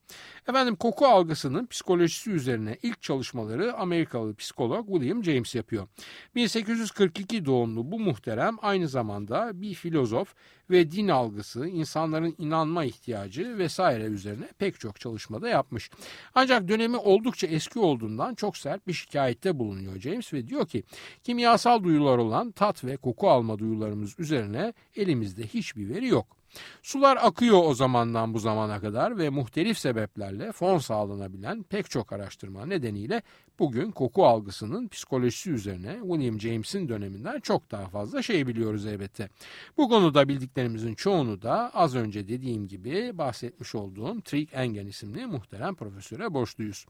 Efendim 0.49 0.77
koku 0.77 1.07
algısının 1.07 1.67
psikolojisi 1.67 2.31
üzerine 2.31 2.79
ilk 2.83 3.03
çalışmaları 3.03 3.75
Amerikalı 3.75 4.35
psikolog 4.35 4.87
William 4.87 5.25
James 5.25 5.55
yapıyor. 5.55 5.89
1842 6.35 7.45
doğumlu 7.45 7.93
bu 7.93 8.01
muhterem 8.01 8.57
aynı 8.63 8.89
zamanda 8.89 9.61
bir 9.61 9.75
filozof 9.75 10.35
ve 10.71 10.91
din 10.91 11.09
algısı, 11.09 11.67
insanların 11.67 12.35
inanma 12.39 12.85
ihtiyacı 12.85 13.59
vesaire 13.59 14.05
üzerine 14.05 14.49
pek 14.59 14.81
çok 14.81 15.01
çalışmada 15.01 15.49
yapmış. 15.49 15.91
Ancak 16.35 16.69
dönemi 16.69 16.97
oldukça 16.97 17.47
eski 17.47 17.79
olduğundan 17.79 18.35
çok 18.35 18.57
sert 18.57 18.87
bir 18.87 18.93
şikayette 18.93 19.59
bulunuyor 19.59 20.01
James 20.01 20.33
ve 20.33 20.47
diyor 20.47 20.67
ki 20.67 20.83
kimyasal 21.25 21.85
duyular 21.85 22.19
olan 22.19 22.51
tat 22.51 22.85
ve 22.85 22.97
koku 22.97 23.31
alma 23.31 23.59
duyularımız 23.59 24.15
üzerine 24.19 24.73
elimizde 24.97 25.47
hiçbir 25.47 25.89
veri 25.89 26.07
yok. 26.07 26.37
Sular 26.83 27.19
akıyor 27.23 27.61
o 27.65 27.75
zamandan 27.75 28.35
bu 28.35 28.39
zamana 28.39 28.81
kadar 28.81 29.19
ve 29.19 29.29
muhtelif 29.29 29.79
sebeplerle 29.79 30.53
fon 30.53 30.79
sağlanabilen 30.79 31.63
pek 31.63 31.91
çok 31.91 32.13
araştırma 32.13 32.67
nedeniyle 32.67 33.23
bugün 33.59 33.91
koku 33.91 34.27
algısının 34.27 34.89
psikolojisi 34.89 35.51
üzerine 35.51 35.99
William 36.01 36.41
James'in 36.41 36.89
döneminden 36.89 37.41
çok 37.41 37.71
daha 37.71 37.89
fazla 37.89 38.23
şey 38.23 38.47
biliyoruz 38.47 38.87
elbette. 38.87 39.29
Bu 39.77 39.89
konuda 39.89 40.29
bildiklerimizin 40.29 40.95
çoğunu 40.95 41.43
da 41.43 41.71
az 41.75 41.95
önce 41.95 42.29
dediğim 42.29 42.69
gibi 42.69 43.19
bahsetmiş 43.19 43.75
olduğum 43.75 44.21
Trig 44.21 44.49
Engen 44.53 44.87
isimli 44.87 45.27
muhterem 45.27 45.75
profesöre 45.75 46.35
borçluyuz. 46.35 46.87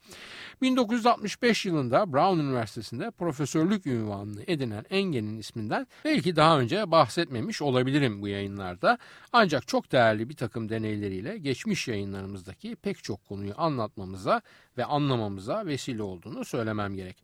1965 0.63 1.67
yılında 1.67 2.13
Brown 2.13 2.39
Üniversitesi'nde 2.39 3.11
profesörlük 3.11 3.87
ünvanını 3.87 4.43
edinen 4.47 4.85
Engen'in 4.91 5.39
isminden 5.39 5.87
belki 6.05 6.37
daha 6.37 6.59
önce 6.61 6.91
bahsetmemiş 6.91 7.63
olabilirim 7.63 8.23
bu 8.23 8.29
yayınlarda. 8.29 8.99
Ancak 9.33 9.56
çok 9.61 9.93
değerli 9.93 10.29
bir 10.29 10.37
takım 10.37 10.69
deneyleriyle 10.69 11.39
geçmiş 11.39 11.89
yayınlarımızdaki 11.89 12.77
pek 12.77 13.05
çok 13.05 13.27
konuyu 13.27 13.53
anlatmamıza 13.57 14.43
ve 14.79 14.85
anlamamıza 14.85 15.67
vesile 15.67 16.03
olduğunu 16.03 16.45
söylemem 16.45 16.97
gerek. 16.97 17.17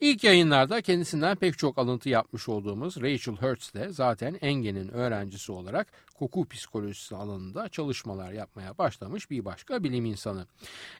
İlk 0.00 0.24
yayınlarda 0.24 0.82
kendisinden 0.82 1.36
pek 1.36 1.58
çok 1.58 1.78
alıntı 1.78 2.08
yapmış 2.08 2.48
olduğumuz 2.48 2.96
Rachel 2.96 3.36
Hertz 3.36 3.74
de 3.74 3.88
zaten 3.88 4.38
Engen'in 4.40 4.88
öğrencisi 4.88 5.52
olarak 5.52 5.86
koku 6.14 6.48
psikolojisi 6.48 7.16
alanında 7.16 7.68
çalışmalar 7.68 8.32
yapmaya 8.32 8.78
başlamış 8.78 9.30
bir 9.30 9.44
başka 9.44 9.84
bilim 9.84 10.04
insanı. 10.04 10.46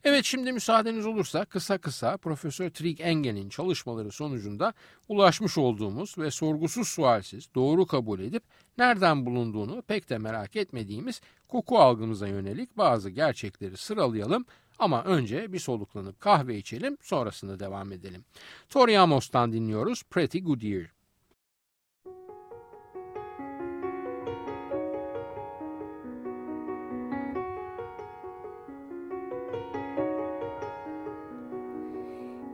Evet 0.04 0.25
şimdi 0.25 0.52
müsaadeniz 0.52 1.06
olursa 1.06 1.44
kısa 1.44 1.78
kısa 1.78 2.16
Profesör 2.16 2.70
Trig 2.70 3.00
Engen'in 3.00 3.49
çalışmaları 3.49 4.12
sonucunda 4.12 4.73
ulaşmış 5.08 5.58
olduğumuz 5.58 6.18
ve 6.18 6.30
sorgusuz 6.30 6.88
sualsiz 6.88 7.49
doğru 7.54 7.87
kabul 7.87 8.20
edip 8.20 8.42
nereden 8.78 9.26
bulunduğunu 9.26 9.82
pek 9.82 10.11
de 10.11 10.18
merak 10.18 10.56
etmediğimiz 10.56 11.20
koku 11.49 11.78
algımıza 11.78 12.28
yönelik 12.28 12.78
bazı 12.78 13.11
gerçekleri 13.11 13.76
sıralayalım 13.76 14.46
ama 14.78 15.04
önce 15.04 15.52
bir 15.52 15.58
soluklanıp 15.58 16.20
kahve 16.20 16.56
içelim 16.56 16.96
sonrasında 17.02 17.60
devam 17.60 17.92
edelim. 17.92 18.24
Tori 18.68 18.98
Amos'tan 18.98 19.52
dinliyoruz 19.52 20.02
Pretty 20.02 20.38
Good 20.38 20.62
Year. 20.62 20.94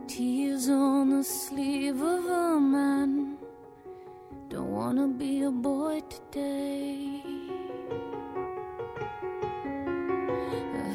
Tears 0.07 0.69
on 0.69 1.09
the 1.09 1.23
sleeve 1.23 2.01
of 2.01 2.29
a 2.29 2.59
man 2.59 3.37
Don't 4.49 4.69
wanna 4.69 5.07
be 5.19 5.45
a 5.45 5.51
boy 5.51 6.01
today 6.09 7.40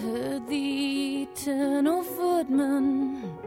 heard 0.07 0.47
the 0.47 1.23
eternal 1.23 2.03
footman 2.03 3.39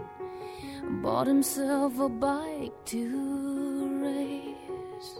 Bought 1.01 1.27
himself 1.27 1.99
a 1.99 2.09
bike 2.09 2.73
to 2.85 3.03
race 4.03 5.11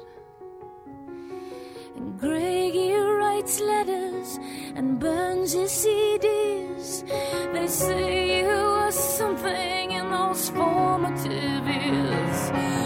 And 1.96 2.20
Greggy 2.20 2.94
writes 2.94 3.60
letters 3.62 4.40
and 4.76 5.00
burns 5.00 5.54
his 5.54 5.72
CDs 5.72 7.08
They 7.54 7.68
say 7.68 8.42
you 8.42 8.58
were 8.76 8.92
something 8.92 9.92
in 9.92 10.12
those 10.12 10.50
formative 10.50 11.66
years 11.68 12.79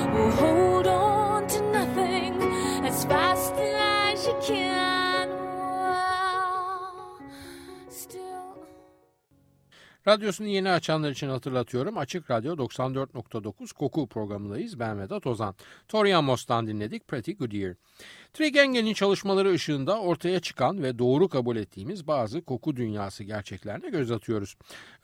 Radyosunu 10.08 10.48
yeni 10.48 10.70
açanlar 10.70 11.12
için 11.12 11.30
hatırlatıyorum. 11.30 11.98
Açık 11.98 12.32
Radyo 12.32 12.56
94.9 12.56 13.74
Koku 13.74 14.08
programındayız. 14.08 14.80
Ben 14.80 15.00
Vedat 15.00 15.28
Ozan. 15.28 15.56
Tori 15.88 16.16
Amos'tan 16.16 16.68
dinledik 16.68 17.08
Pretty 17.08 17.32
Good 17.32 17.52
Year. 17.52 17.76
Trigengen'in 18.34 18.94
çalışmaları 18.94 19.52
ışığında 19.52 20.00
ortaya 20.00 20.40
çıkan 20.40 20.84
ve 20.84 21.00
doğru 21.00 21.28
kabul 21.28 21.56
ettiğimiz 21.56 22.08
bazı 22.08 22.42
koku 22.42 22.76
dünyası 22.76 23.24
gerçeklerine 23.24 23.90
göz 23.90 24.12
atıyoruz. 24.12 24.56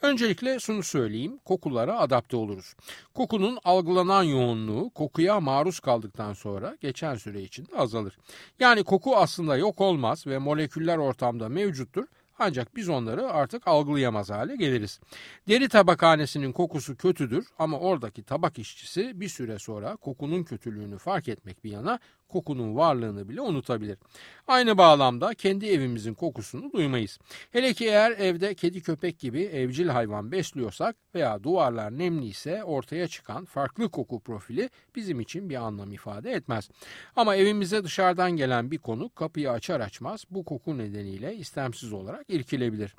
Öncelikle 0.01 0.60
şunu 0.60 0.84
söyleyeyim, 0.84 1.39
kokulara 1.46 2.00
adapte 2.00 2.38
oluruz. 2.38 2.75
Kokunun 3.13 3.60
algılanan 3.63 4.24
yoğunluğu 4.24 4.89
kokuya 4.89 5.39
maruz 5.39 5.79
kaldıktan 5.79 6.34
sonra 6.34 6.77
geçen 6.82 7.15
süre 7.15 7.41
içinde 7.41 7.77
azalır. 7.77 8.18
Yani 8.60 8.84
koku 8.84 9.18
aslında 9.18 9.58
yok 9.58 9.82
olmaz 9.82 10.27
ve 10.27 10.38
moleküller 10.38 10.98
ortamda 10.98 11.50
mevcuttur 11.50 12.06
ancak 12.39 12.75
biz 12.75 12.89
onları 12.89 13.29
artık 13.29 13.67
algılayamaz 13.67 14.29
hale 14.29 14.55
geliriz. 14.55 15.00
Deri 15.48 15.69
tabakhanesinin 15.69 16.51
kokusu 16.51 16.98
kötüdür 16.98 17.48
ama 17.60 17.79
oradaki 17.79 18.24
tabak 18.24 18.60
işçisi 18.60 19.19
bir 19.19 19.29
süre 19.29 19.60
sonra 19.60 19.96
kokunun 19.96 20.43
kötülüğünü 20.43 20.98
fark 20.98 21.27
etmek 21.27 21.63
bir 21.63 21.72
yana 21.72 22.00
kokunun 22.29 22.75
varlığını 22.75 23.29
bile 23.29 23.41
unutabilir. 23.41 23.98
Aynı 24.48 24.77
bağlamda 24.77 25.33
kendi 25.33 25.65
evimizin 25.65 26.13
kokusunu 26.13 26.74
duymayız. 26.74 27.19
Hele 27.51 27.74
ki 27.74 27.86
eğer 27.86 28.12
evde 28.12 28.53
kedi 28.53 28.81
köpek 28.81 29.19
gibi 29.19 29.41
evcil 29.41 29.88
hayvan 29.88 30.31
besliyorsak 30.31 30.95
veya 31.15 31.43
duvarlar 31.43 31.98
nemli 31.98 32.25
ise 32.25 32.63
ortaya 32.63 33.07
çıkan 33.07 33.45
farklı 33.45 33.89
koku 33.89 34.19
profili 34.19 34.69
bizim 34.95 35.19
için 35.19 35.50
bir 35.50 35.55
anlam 35.55 35.91
ifade 35.91 36.31
etmez. 36.31 36.69
Ama 37.15 37.36
evimize 37.36 37.83
dışarıdan 37.83 38.31
gelen 38.31 38.71
bir 38.71 38.77
konuk 38.77 39.15
kapıyı 39.15 39.51
açar 39.51 39.79
açmaz 39.79 40.25
bu 40.29 40.45
koku 40.45 40.77
nedeniyle 40.77 41.36
istemsiz 41.36 41.93
olarak 41.93 42.25
irkilebilir. 42.29 42.95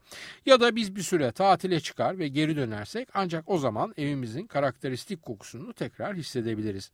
Ya 0.47 0.61
da 0.61 0.77
biz 0.77 0.97
bir 0.97 1.03
süre 1.03 1.33
tatile 1.33 1.81
çıkar 1.81 2.19
ve 2.19 2.29
geri 2.29 2.57
dönersek 2.57 3.09
ancak 3.15 3.45
o 3.51 3.59
zaman 3.59 3.95
evimizin 3.97 4.47
karakteristik 4.47 5.23
kokusunu 5.23 5.73
tekrar 5.73 6.17
hissedebiliriz. 6.17 6.91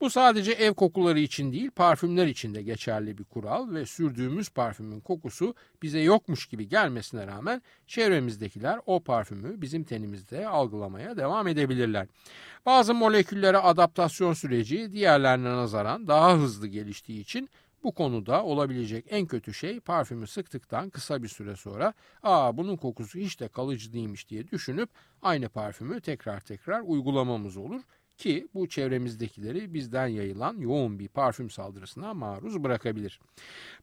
Bu 0.00 0.10
sadece 0.10 0.52
ev 0.52 0.74
kokuları 0.74 1.18
için 1.18 1.52
değil 1.52 1.70
parfümler 1.76 2.26
için 2.26 2.54
de 2.54 2.62
geçerli 2.62 3.18
bir 3.18 3.24
kural 3.24 3.70
ve 3.70 3.86
sürdüğümüz 3.86 4.50
parfümün 4.50 5.00
kokusu 5.00 5.54
bize 5.82 6.00
yokmuş 6.00 6.46
gibi 6.46 6.68
gelmesine 6.68 7.26
rağmen 7.26 7.62
çevremizdekiler 7.86 8.80
o 8.86 9.00
parfümü 9.00 9.62
bizim 9.62 9.84
tenimizde 9.84 10.48
algılamaya 10.48 11.16
devam 11.16 11.48
edebilirler. 11.48 12.06
Bazı 12.66 12.94
moleküllere 12.94 13.58
adaptasyon 13.58 14.32
süreci 14.32 14.92
diğerlerine 14.92 15.50
nazaran 15.50 16.06
daha 16.06 16.36
hızlı 16.36 16.66
geliştiği 16.66 17.20
için 17.20 17.48
bu 17.84 17.94
konuda 17.94 18.44
olabilecek 18.44 19.04
en 19.08 19.26
kötü 19.26 19.54
şey 19.54 19.80
parfümü 19.80 20.26
sıktıktan 20.26 20.90
kısa 20.90 21.22
bir 21.22 21.28
süre 21.28 21.56
sonra 21.56 21.94
''Aa 22.22 22.56
bunun 22.56 22.76
kokusu 22.76 23.18
hiç 23.18 23.40
de 23.40 23.48
kalıcı 23.48 23.92
değilmiş'' 23.92 24.28
diye 24.28 24.48
düşünüp 24.48 24.90
aynı 25.22 25.48
parfümü 25.48 26.00
tekrar 26.00 26.40
tekrar 26.40 26.80
uygulamamız 26.80 27.56
olur 27.56 27.82
ki 28.18 28.48
bu 28.54 28.68
çevremizdekileri 28.68 29.74
bizden 29.74 30.06
yayılan 30.06 30.56
yoğun 30.58 30.98
bir 30.98 31.08
parfüm 31.08 31.50
saldırısına 31.50 32.14
maruz 32.14 32.64
bırakabilir. 32.64 33.20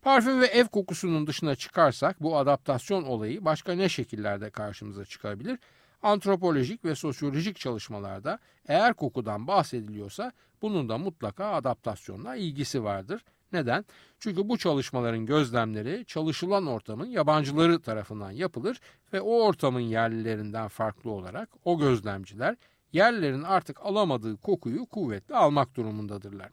Parfüm 0.02 0.42
ve 0.42 0.46
ev 0.46 0.66
kokusunun 0.66 1.28
dışına 1.28 1.56
çıkarsak 1.56 2.24
bu 2.24 2.38
adaptasyon 2.38 3.04
olayı 3.04 3.46
başka 3.46 3.74
ne 3.74 3.90
şekillerde 3.90 4.50
karşımıza 4.50 5.06
çıkabilir? 5.06 5.60
Antropolojik 6.04 6.86
ve 6.86 6.96
sosyolojik 6.96 7.60
çalışmalarda 7.60 8.40
eğer 8.68 8.94
kokudan 8.94 9.48
bahsediliyorsa 9.48 10.32
bunun 10.62 10.90
da 10.90 10.98
mutlaka 10.98 11.52
adaptasyonla 11.52 12.36
ilgisi 12.36 12.84
vardır. 12.84 13.22
Neden? 13.54 13.86
Çünkü 14.20 14.50
bu 14.50 14.58
çalışmaların 14.58 15.26
gözlemleri 15.26 16.06
çalışılan 16.06 16.68
ortamın 16.68 17.06
yabancıları 17.06 17.82
tarafından 17.82 18.32
yapılır 18.32 18.80
ve 19.14 19.22
o 19.22 19.44
ortamın 19.44 19.80
yerlilerinden 19.80 20.68
farklı 20.68 21.12
olarak 21.12 21.50
o 21.66 21.80
gözlemciler 21.80 22.56
yerlerin 22.94 23.44
artık 23.44 23.86
alamadığı 23.86 24.38
kokuyu 24.38 24.86
kuvvetle 24.86 25.36
almak 25.36 25.76
durumundadırlar. 25.76 26.50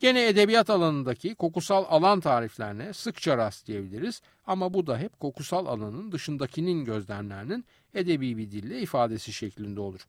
Gene 0.00 0.26
edebiyat 0.26 0.70
alanındaki 0.70 1.34
kokusal 1.34 1.84
alan 1.88 2.20
tariflerine 2.20 2.92
sıkça 2.92 3.36
rastlayabiliriz 3.36 4.22
ama 4.46 4.74
bu 4.74 4.86
da 4.86 4.98
hep 4.98 5.20
kokusal 5.20 5.66
alanın 5.66 6.12
dışındakinin 6.12 6.84
gözlemlerinin 6.84 7.64
edebi 7.96 8.36
bir 8.36 8.50
dille 8.50 8.80
ifadesi 8.80 9.32
şeklinde 9.32 9.80
olur. 9.80 10.00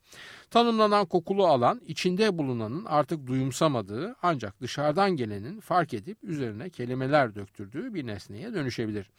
Tanımlanan 0.50 1.06
kokulu 1.06 1.48
alan 1.48 1.82
içinde 1.88 2.38
bulunanın 2.38 2.86
artık 2.86 3.27
duyumsamadığı 3.27 4.15
ancak 4.22 4.62
dışarıdan 4.62 5.12
gelenin 5.12 5.60
fark 5.60 5.94
edip 5.94 6.24
üzerine 6.24 6.70
kelimeler 6.70 7.36
döktürdüğü 7.36 7.94
bir 7.94 8.08
nesneye 8.08 8.54
dönüşebilir. 8.54 9.10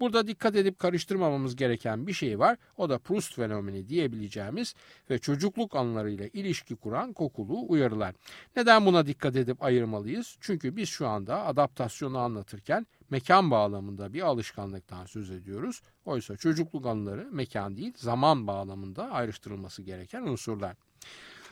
Burada 0.00 0.26
dikkat 0.26 0.56
edip 0.56 0.78
karıştırmamamız 0.78 1.56
gereken 1.56 2.06
bir 2.06 2.12
şey 2.12 2.38
var. 2.38 2.56
O 2.76 2.88
da 2.88 2.98
Proust 2.98 3.34
fenomeni 3.34 3.88
diyebileceğimiz 3.88 4.74
ve 5.10 5.18
çocukluk 5.18 5.76
anılarıyla 5.76 6.28
ilişki 6.32 6.76
kuran 6.76 7.12
kokulu 7.12 7.68
uyarılar. 7.68 8.14
Neden 8.56 8.86
buna 8.86 9.06
dikkat 9.06 9.36
edip 9.36 9.62
ayırmalıyız? 9.62 10.36
Çünkü 10.40 10.76
biz 10.76 10.88
şu 10.88 11.08
anda 11.08 11.46
adaptasyonu 11.46 12.18
anlatırken 12.18 12.86
mekan 13.14 13.50
bağlamında 13.50 14.12
bir 14.12 14.22
alışkanlıktan 14.22 15.06
söz 15.06 15.30
ediyoruz. 15.30 15.82
Oysa 16.04 16.36
çocukluk 16.36 16.86
anıları 16.86 17.28
mekan 17.32 17.76
değil 17.76 17.92
zaman 17.96 18.46
bağlamında 18.46 19.10
ayrıştırılması 19.10 19.82
gereken 19.82 20.22
unsurlar. 20.22 20.76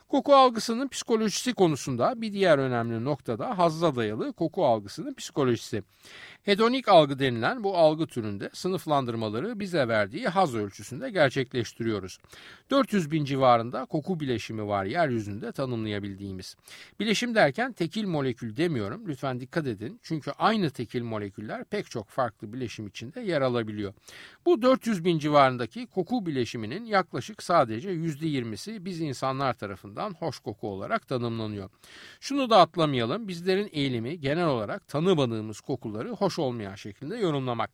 Koku 0.09 0.35
algısının 0.35 0.88
psikolojisi 0.88 1.54
konusunda 1.54 2.21
bir 2.21 2.32
diğer 2.32 2.59
önemli 2.59 3.04
noktada 3.04 3.59
hazza 3.59 3.97
dayalı 3.97 4.32
koku 4.32 4.66
algısının 4.66 5.14
psikolojisi. 5.14 5.82
Hedonik 6.42 6.88
algı 6.88 7.18
denilen 7.18 7.64
bu 7.64 7.76
algı 7.76 8.06
türünde 8.06 8.50
sınıflandırmaları 8.52 9.61
bize 9.61 9.88
verdiği 9.88 10.28
haz 10.28 10.54
ölçüsünde 10.54 11.11
gerçekleştiriyoruz. 11.11 12.18
400 12.71 13.11
bin 13.11 13.25
civarında 13.25 13.85
koku 13.85 14.21
bileşimi 14.21 14.66
var 14.66 14.85
yeryüzünde 14.85 15.52
tanımlayabildiğimiz. 15.52 16.56
Bileşim 17.00 17.35
derken 17.35 17.73
tekil 17.73 18.06
molekül 18.06 18.56
demiyorum. 18.56 19.04
Lütfen 19.09 19.40
dikkat 19.40 19.66
edin. 19.66 20.00
Çünkü 20.02 20.30
aynı 20.38 20.71
tekil 20.71 21.02
moleküller 21.02 21.64
pek 21.64 21.90
çok 21.90 22.09
farklı 22.09 22.52
bileşim 22.52 22.87
içinde 22.87 23.21
yer 23.21 23.40
alabiliyor. 23.40 23.94
Bu 24.47 24.62
400 24.62 25.04
bin 25.04 25.18
civarındaki 25.18 25.87
koku 25.87 26.26
bileşiminin 26.26 26.85
yaklaşık 26.85 27.42
sadece 27.42 27.90
%20'si 27.94 28.85
biz 28.85 29.00
insanlar 29.00 29.54
tarafından 29.54 29.92
hoş 30.01 30.39
koku 30.39 30.69
olarak 30.69 31.09
tanımlanıyor. 31.09 31.71
Şunu 32.21 32.51
da 32.51 32.61
atlamayalım. 32.61 33.29
Bizlerin 33.29 33.69
eğilimi 33.73 34.21
genel 34.21 34.47
olarak 34.47 34.89
tanımadığımız 34.89 35.61
kokuları 35.61 36.11
hoş 36.11 36.39
olmayan 36.39 36.75
şekilde 36.75 37.17
yorumlamak. 37.17 37.71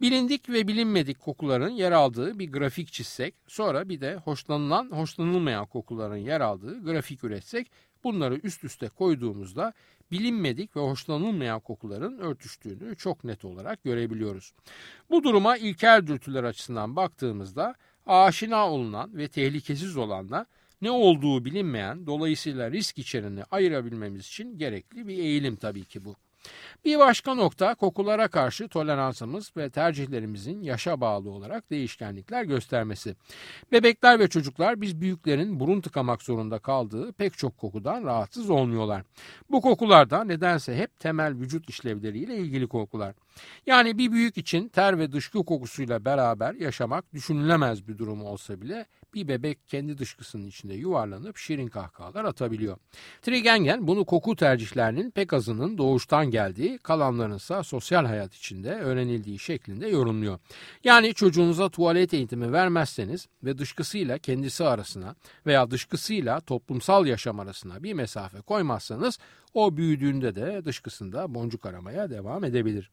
Bilindik 0.00 0.48
ve 0.48 0.68
bilinmedik 0.68 1.20
kokuların 1.20 1.70
yer 1.70 1.92
aldığı 1.92 2.38
bir 2.38 2.52
grafik 2.52 2.92
çizsek, 2.92 3.34
sonra 3.46 3.88
bir 3.88 4.00
de 4.00 4.16
hoşlanılan, 4.16 4.90
hoşlanılmayan 4.90 5.66
kokuların 5.66 6.16
yer 6.16 6.40
aldığı 6.40 6.84
grafik 6.84 7.24
üretsek, 7.24 7.70
bunları 8.04 8.34
üst 8.42 8.64
üste 8.64 8.88
koyduğumuzda 8.88 9.72
bilinmedik 10.10 10.76
ve 10.76 10.80
hoşlanılmayan 10.80 11.60
kokuların 11.60 12.18
örtüştüğünü 12.18 12.96
çok 12.96 13.24
net 13.24 13.44
olarak 13.44 13.84
görebiliyoruz. 13.84 14.52
Bu 15.10 15.24
duruma 15.24 15.56
ilkel 15.56 16.06
dürtüler 16.06 16.44
açısından 16.44 16.96
baktığımızda 16.96 17.74
aşina 18.06 18.70
olunan 18.70 19.16
ve 19.16 19.28
tehlikesiz 19.28 19.96
olanla 19.96 20.46
ne 20.82 20.90
olduğu 20.90 21.44
bilinmeyen 21.44 22.06
dolayısıyla 22.06 22.70
risk 22.70 22.98
içerini 22.98 23.44
ayırabilmemiz 23.50 24.26
için 24.26 24.58
gerekli 24.58 25.08
bir 25.08 25.18
eğilim 25.18 25.56
tabii 25.56 25.84
ki 25.84 26.04
bu. 26.04 26.16
Bir 26.84 26.98
başka 26.98 27.34
nokta 27.34 27.74
kokulara 27.74 28.28
karşı 28.28 28.68
toleransımız 28.68 29.52
ve 29.56 29.70
tercihlerimizin 29.70 30.62
yaşa 30.62 31.00
bağlı 31.00 31.30
olarak 31.30 31.70
değişkenlikler 31.70 32.44
göstermesi. 32.44 33.16
Bebekler 33.72 34.18
ve 34.18 34.28
çocuklar 34.28 34.80
biz 34.80 35.00
büyüklerin 35.00 35.60
burun 35.60 35.80
tıkamak 35.80 36.22
zorunda 36.22 36.58
kaldığı 36.58 37.12
pek 37.12 37.38
çok 37.38 37.58
kokudan 37.58 38.04
rahatsız 38.04 38.50
olmuyorlar. 38.50 39.02
Bu 39.50 39.60
kokular 39.60 40.10
da 40.10 40.24
nedense 40.24 40.76
hep 40.76 41.00
temel 41.00 41.34
vücut 41.34 41.70
işlevleriyle 41.70 42.36
ilgili 42.36 42.68
kokular. 42.68 43.14
Yani 43.66 43.98
bir 43.98 44.12
büyük 44.12 44.38
için 44.38 44.68
ter 44.68 44.98
ve 44.98 45.12
dışkı 45.12 45.44
kokusuyla 45.44 46.04
beraber 46.04 46.54
yaşamak 46.54 47.14
düşünülemez 47.14 47.88
bir 47.88 47.98
durum 47.98 48.24
olsa 48.24 48.60
bile 48.60 48.86
bir 49.14 49.28
bebek 49.28 49.68
kendi 49.68 49.98
dışkısının 49.98 50.46
içinde 50.46 50.74
yuvarlanıp 50.74 51.36
şirin 51.36 51.68
kahkahalar 51.68 52.24
atabiliyor. 52.24 52.76
Trigengen 53.22 53.86
bunu 53.86 54.04
koku 54.04 54.36
tercihlerinin 54.36 55.10
pek 55.10 55.32
azının 55.32 55.78
doğuştan 55.78 56.30
geldiği, 56.30 56.78
kalanların 56.78 57.36
ise 57.36 57.62
sosyal 57.62 58.04
hayat 58.06 58.34
içinde 58.34 58.70
öğrenildiği 58.70 59.38
şeklinde 59.38 59.88
yorumluyor. 59.88 60.38
Yani 60.84 61.14
çocuğunuza 61.14 61.68
tuvalet 61.68 62.14
eğitimi 62.14 62.52
vermezseniz 62.52 63.28
ve 63.44 63.58
dışkısıyla 63.58 64.18
kendisi 64.18 64.64
arasına 64.64 65.14
veya 65.46 65.70
dışkısıyla 65.70 66.40
toplumsal 66.40 67.06
yaşam 67.06 67.40
arasına 67.40 67.82
bir 67.82 67.92
mesafe 67.92 68.40
koymazsanız 68.40 69.18
o 69.54 69.76
büyüdüğünde 69.76 70.34
de 70.34 70.64
dışkısında 70.64 71.34
boncuk 71.34 71.66
aramaya 71.66 72.10
devam 72.10 72.44
edebilir. 72.44 72.90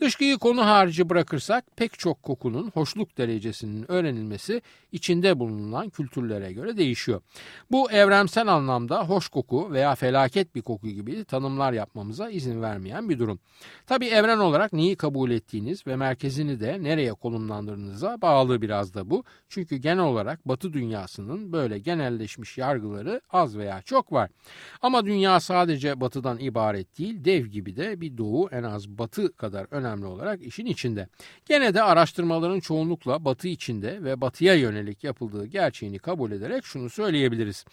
Dışkıyı 0.00 0.38
konu 0.38 0.66
harici 0.66 1.08
bırakırsak 1.08 1.64
pek 1.76 1.98
çok 1.98 2.22
kokunun 2.22 2.70
hoşluk 2.70 3.18
derecesinin 3.18 3.90
öğrenilmesi 3.90 4.62
içinde 4.92 5.38
bulunan 5.38 5.88
kültürlere 5.90 6.52
göre 6.52 6.76
değişiyor. 6.76 7.20
Bu 7.70 7.90
evrensel 7.90 8.48
anlamda 8.48 9.08
hoş 9.08 9.28
koku 9.28 9.72
veya 9.72 9.94
felaket 9.94 10.54
bir 10.54 10.62
koku 10.62 10.88
gibi 10.88 11.24
tanımlar 11.24 11.72
yapmamıza 11.72 12.30
izin 12.30 12.62
vermeyen 12.62 13.08
bir 13.08 13.18
durum. 13.18 13.38
Tabi 13.86 14.06
evren 14.06 14.38
olarak 14.38 14.72
neyi 14.72 14.96
kabul 14.96 15.30
ettiğiniz 15.30 15.86
ve 15.86 15.96
merkezini 15.96 16.60
de 16.60 16.82
nereye 16.82 17.12
konumlandırdığınıza 17.12 18.22
bağlı 18.22 18.62
biraz 18.62 18.94
da 18.94 19.10
bu. 19.10 19.24
Çünkü 19.48 19.76
genel 19.76 20.04
olarak 20.04 20.48
batı 20.48 20.72
dünyasının 20.72 21.52
böyle 21.52 21.78
genelleşmiş 21.78 22.58
yargıları 22.58 23.20
az 23.30 23.58
veya 23.58 23.82
çok 23.82 24.12
var. 24.12 24.30
Ama 24.82 25.06
dünya 25.06 25.40
sadece 25.40 25.89
sadece 25.90 26.00
batıdan 26.00 26.38
ibaret 26.38 26.98
değil, 26.98 27.24
dev 27.24 27.46
gibi 27.46 27.76
de 27.76 28.00
bir 28.00 28.18
doğu 28.18 28.48
en 28.50 28.62
az 28.62 28.88
batı 28.88 29.32
kadar 29.32 29.66
önemli 29.70 30.06
olarak 30.06 30.42
işin 30.42 30.66
içinde. 30.66 31.08
Gene 31.46 31.74
de 31.74 31.82
araştırmaların 31.82 32.60
çoğunlukla 32.60 33.24
batı 33.24 33.48
içinde 33.48 34.04
ve 34.04 34.20
batıya 34.20 34.54
yönelik 34.54 35.04
yapıldığı 35.04 35.46
gerçeğini 35.46 35.98
kabul 35.98 36.32
ederek 36.32 36.64
şunu 36.64 36.90
söyleyebiliriz. 36.90 37.64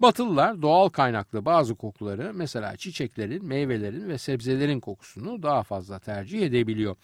Batılılar 0.00 0.62
doğal 0.62 0.88
kaynaklı 0.88 1.44
bazı 1.44 1.74
kokuları 1.74 2.32
mesela 2.34 2.76
çiçeklerin, 2.76 3.44
meyvelerin 3.44 4.08
ve 4.08 4.18
sebzelerin 4.18 4.80
kokusunu 4.80 5.42
daha 5.42 5.62
fazla 5.62 5.98
tercih 5.98 6.42
edebiliyor. 6.42 6.96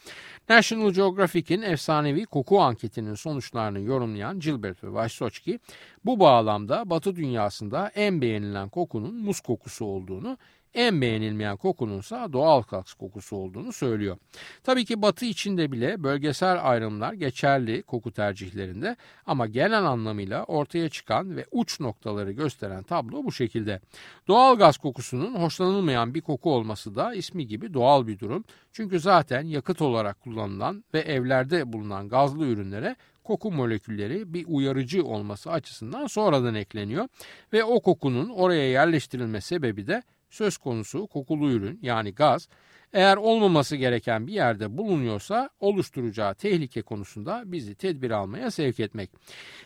National 0.48 0.92
Geographic'in 0.92 1.62
efsanevi 1.62 2.24
koku 2.24 2.60
anketinin 2.60 3.14
sonuçlarını 3.14 3.80
yorumlayan 3.80 4.40
Gilbert 4.40 4.84
ve 4.84 4.88
Wysotsky 4.88 5.58
bu 6.04 6.20
bağlamda 6.20 6.90
batı 6.90 7.16
dünyasında 7.16 7.90
en 7.94 8.20
beğenilen 8.20 8.68
kokunun 8.68 9.14
muz 9.14 9.40
kokusu 9.40 9.84
olduğunu 9.84 10.38
en 10.74 11.00
beğenilmeyen 11.00 11.56
kokununsa 11.56 12.32
doğal 12.32 12.62
gaz 12.62 12.94
kokusu 12.94 13.36
olduğunu 13.36 13.72
söylüyor. 13.72 14.16
Tabii 14.64 14.84
ki 14.84 15.02
batı 15.02 15.24
içinde 15.24 15.72
bile 15.72 16.02
bölgesel 16.02 16.70
ayrımlar 16.70 17.12
geçerli 17.12 17.82
koku 17.82 18.12
tercihlerinde 18.12 18.96
ama 19.26 19.46
genel 19.46 19.84
anlamıyla 19.84 20.44
ortaya 20.44 20.88
çıkan 20.88 21.36
ve 21.36 21.46
uç 21.50 21.80
noktaları 21.80 22.32
gösteren 22.32 22.82
tablo 22.82 23.24
bu 23.24 23.32
şekilde. 23.32 23.80
Doğal 24.28 24.56
gaz 24.56 24.78
kokusunun 24.78 25.34
hoşlanılmayan 25.34 26.14
bir 26.14 26.20
koku 26.20 26.54
olması 26.54 26.94
da 26.94 27.14
ismi 27.14 27.46
gibi 27.46 27.74
doğal 27.74 28.06
bir 28.06 28.18
durum. 28.18 28.44
Çünkü 28.72 29.00
zaten 29.00 29.42
yakıt 29.42 29.82
olarak 29.82 30.20
kullanılan 30.20 30.84
ve 30.94 31.00
evlerde 31.00 31.72
bulunan 31.72 32.08
gazlı 32.08 32.46
ürünlere 32.46 32.96
koku 33.24 33.52
molekülleri 33.52 34.34
bir 34.34 34.44
uyarıcı 34.48 35.04
olması 35.04 35.50
açısından 35.50 36.06
sonradan 36.06 36.54
ekleniyor 36.54 37.08
ve 37.52 37.64
o 37.64 37.80
kokunun 37.80 38.28
oraya 38.28 38.70
yerleştirilme 38.70 39.40
sebebi 39.40 39.86
de 39.86 40.02
söz 40.32 40.56
konusu 40.58 41.06
kokulu 41.06 41.50
ürün 41.50 41.78
yani 41.82 42.14
gaz 42.14 42.48
eğer 42.92 43.16
olmaması 43.16 43.76
gereken 43.76 44.26
bir 44.26 44.32
yerde 44.32 44.78
bulunuyorsa 44.78 45.50
oluşturacağı 45.60 46.34
tehlike 46.34 46.82
konusunda 46.82 47.42
bizi 47.46 47.74
tedbir 47.74 48.10
almaya 48.10 48.50
sevk 48.50 48.80
etmek. 48.80 49.10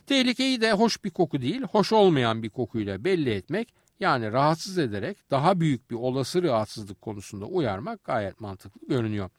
Tehlikeyi 0.06 0.60
de 0.60 0.72
hoş 0.72 1.04
bir 1.04 1.10
koku 1.10 1.42
değil, 1.42 1.62
hoş 1.62 1.92
olmayan 1.92 2.42
bir 2.42 2.50
kokuyla 2.50 3.04
belli 3.04 3.30
etmek 3.30 3.74
yani 4.00 4.32
rahatsız 4.32 4.78
ederek 4.78 5.30
daha 5.30 5.60
büyük 5.60 5.90
bir 5.90 5.96
olası 5.96 6.42
rahatsızlık 6.42 7.00
konusunda 7.00 7.44
uyarmak 7.44 8.04
gayet 8.04 8.40
mantıklı 8.40 8.88
görünüyor. 8.88 9.30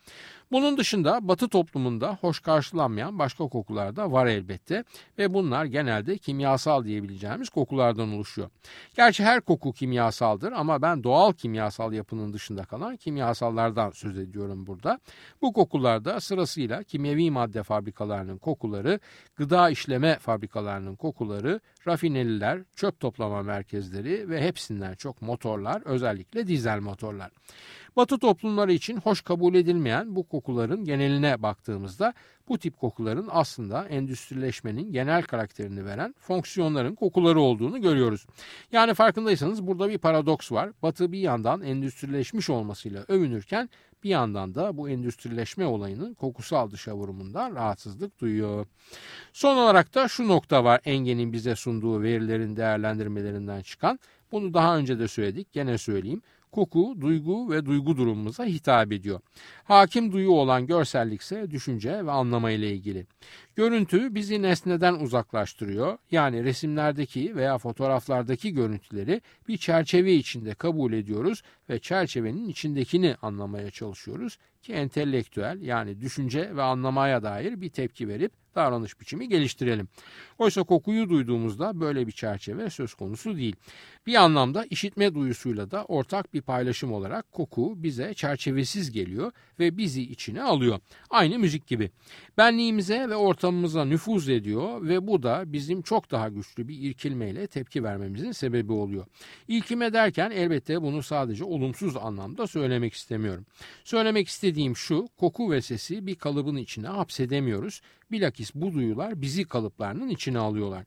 Bunun 0.52 0.78
dışında 0.78 1.28
batı 1.28 1.50
toplumunda 1.50 2.18
hoş 2.22 2.40
karşılanmayan 2.40 3.20
başka 3.20 3.48
kokular 3.48 3.96
da 3.96 4.12
var 4.12 4.26
elbette 4.26 4.84
ve 5.18 5.34
bunlar 5.34 5.66
genelde 5.66 6.18
kimyasal 6.18 6.84
diyebileceğimiz 6.84 7.50
kokulardan 7.50 8.14
oluşuyor. 8.14 8.50
Gerçi 8.96 9.24
her 9.24 9.42
koku 9.42 9.74
kimyasaldır 9.74 10.52
ama 10.52 10.82
ben 10.82 11.04
doğal 11.04 11.34
kimyasal 11.34 11.94
yapının 11.94 12.34
dışında 12.34 12.64
kalan 12.64 12.98
kimyasallardan 12.98 13.92
söz 13.92 14.18
ediyorum 14.18 14.68
burada. 14.68 15.00
Bu 15.42 15.54
kokularda 15.54 16.20
sırasıyla 16.20 16.84
kimyevi 16.84 17.32
madde 17.32 17.64
fabrikalarının 17.64 18.38
kokuları, 18.38 19.00
gıda 19.36 19.70
işleme 19.70 20.20
fabrikalarının 20.20 20.96
kokuları, 20.96 21.60
rafineriler, 21.88 22.62
çöp 22.76 23.00
toplama 23.00 23.44
merkezleri 23.44 24.30
ve 24.30 24.42
hepsinden 24.48 24.96
çok 24.96 25.22
motorlar, 25.22 25.82
özellikle 25.86 26.48
dizel 26.48 26.80
motorlar. 26.80 27.32
Batı 27.96 28.20
toplumları 28.20 28.74
için 28.74 28.98
hoş 28.98 29.22
kabul 29.22 29.56
edilmeyen 29.56 30.16
bu 30.16 30.28
kokuların 30.28 30.86
geneline 30.86 31.42
baktığımızda 31.42 32.14
bu 32.50 32.58
tip 32.58 32.80
kokuların 32.80 33.28
aslında 33.32 33.86
endüstrileşmenin 33.88 34.92
genel 34.92 35.24
karakterini 35.24 35.86
veren 35.86 36.16
fonksiyonların 36.20 36.96
kokuları 36.96 37.40
olduğunu 37.40 37.82
görüyoruz. 37.82 38.26
Yani 38.72 38.94
farkındaysanız 38.94 39.68
burada 39.68 39.90
bir 39.90 39.98
paradoks 39.98 40.52
var. 40.52 40.72
Batı 40.82 41.12
bir 41.12 41.20
yandan 41.20 41.62
endüstrileşmiş 41.62 42.50
olmasıyla 42.50 43.06
övünürken 43.08 43.70
bir 44.04 44.10
yandan 44.10 44.56
da 44.56 44.78
bu 44.78 44.90
endüstrileşme 44.90 45.66
olayının 45.66 46.14
kokusal 46.14 46.72
dışa 46.72 46.96
vurumundan 46.96 47.56
rahatsızlık 47.56 48.20
duyuyor. 48.20 48.66
Son 49.34 49.58
olarak 49.58 49.96
da 49.96 50.08
şu 50.08 50.28
nokta 50.28 50.64
var 50.64 50.82
Engen'in 50.86 51.34
bize 51.34 51.56
sunduğu 51.56 52.02
verilerin 52.02 52.56
değerlendirmelerinden 52.56 53.62
çıkan. 53.62 54.00
Bunu 54.32 54.54
daha 54.54 54.78
önce 54.78 55.00
de 55.00 55.08
söyledik 55.08 55.54
gene 55.54 55.78
söyleyeyim 55.78 56.22
koku, 56.52 56.96
duygu 57.02 57.52
ve 57.52 57.66
duygu 57.66 57.98
durumumuza 57.98 58.46
hitap 58.46 58.92
ediyor. 58.92 59.20
Hakim 59.64 60.12
duyu 60.12 60.32
olan 60.32 60.68
görsellikse 60.68 61.52
düşünce 61.52 62.06
ve 62.06 62.12
anlama 62.12 62.52
ile 62.52 62.72
ilgili. 62.72 63.06
Görüntü 63.56 64.16
bizi 64.16 64.42
nesneden 64.42 64.94
uzaklaştırıyor. 64.94 65.98
Yani 66.12 66.44
resimlerdeki 66.44 67.36
veya 67.36 67.58
fotoğraflardaki 67.58 68.54
görüntüleri 68.54 69.22
bir 69.48 69.58
çerçeve 69.58 70.14
içinde 70.14 70.54
kabul 70.54 70.94
ediyoruz 70.94 71.44
ve 71.70 71.80
çerçevenin 71.80 72.50
içindekini 72.50 73.16
anlamaya 73.22 73.72
çalışıyoruz 73.72 74.38
ki 74.68 74.74
entelektüel 74.74 75.62
yani 75.62 76.02
düşünce 76.02 76.56
ve 76.56 76.62
anlamaya 76.62 77.24
dair 77.24 77.62
bir 77.62 77.70
tepki 77.70 78.08
verip 78.08 78.32
davranış 78.58 79.00
biçimi 79.02 79.30
geliştirelim. 79.30 79.88
Oysa 80.38 80.64
kokuyu 80.64 81.10
duyduğumuzda 81.10 81.80
böyle 81.80 82.08
bir 82.08 82.12
çerçeve 82.12 82.70
söz 82.70 82.94
konusu 82.94 83.38
değil. 83.38 83.56
Bir 84.08 84.16
anlamda 84.16 84.66
işitme 84.70 85.16
duyusuyla 85.16 85.72
da 85.72 85.86
ortak 85.86 86.34
bir 86.34 86.42
paylaşım 86.42 86.94
olarak 86.94 87.32
koku 87.32 87.74
bize 87.78 88.14
çerçevesiz 88.14 88.92
geliyor 88.92 89.32
ve 89.60 89.78
bizi 89.78 90.02
içine 90.02 90.44
alıyor. 90.44 90.80
Aynı 91.10 91.40
müzik 91.40 91.68
gibi. 91.68 91.92
Benliğimize 92.38 93.10
ve 93.10 93.16
ortamımıza 93.16 93.86
nüfuz 93.86 94.30
ediyor 94.30 94.88
ve 94.88 95.08
bu 95.08 95.24
da 95.24 95.44
bizim 95.54 95.82
çok 95.82 96.12
daha 96.12 96.30
güçlü 96.30 96.68
bir 96.68 96.90
irkilmeyle 96.90 97.48
tepki 97.48 97.84
vermemizin 97.84 98.32
sebebi 98.32 98.72
oluyor. 98.72 99.06
İlkime 99.48 99.94
derken 99.94 100.32
elbette 100.32 100.82
bunu 100.82 101.04
sadece 101.04 101.44
olumsuz 101.44 101.98
anlamda 101.98 102.48
söylemek 102.48 102.94
istemiyorum. 102.94 103.46
Söylemek 103.84 104.28
istediğim 104.28 104.57
şu, 104.76 105.08
koku 105.18 105.52
ve 105.52 105.62
sesi 105.62 106.08
bir 106.08 106.16
kalıbın 106.16 106.56
içine 106.56 106.88
hapsedemiyoruz. 106.88 107.82
Bilakis 108.12 108.56
bu 108.56 108.74
duyular 108.74 109.22
bizi 109.22 109.46
kalıplarının 109.46 110.10
içine 110.10 110.40
alıyorlar. 110.40 110.84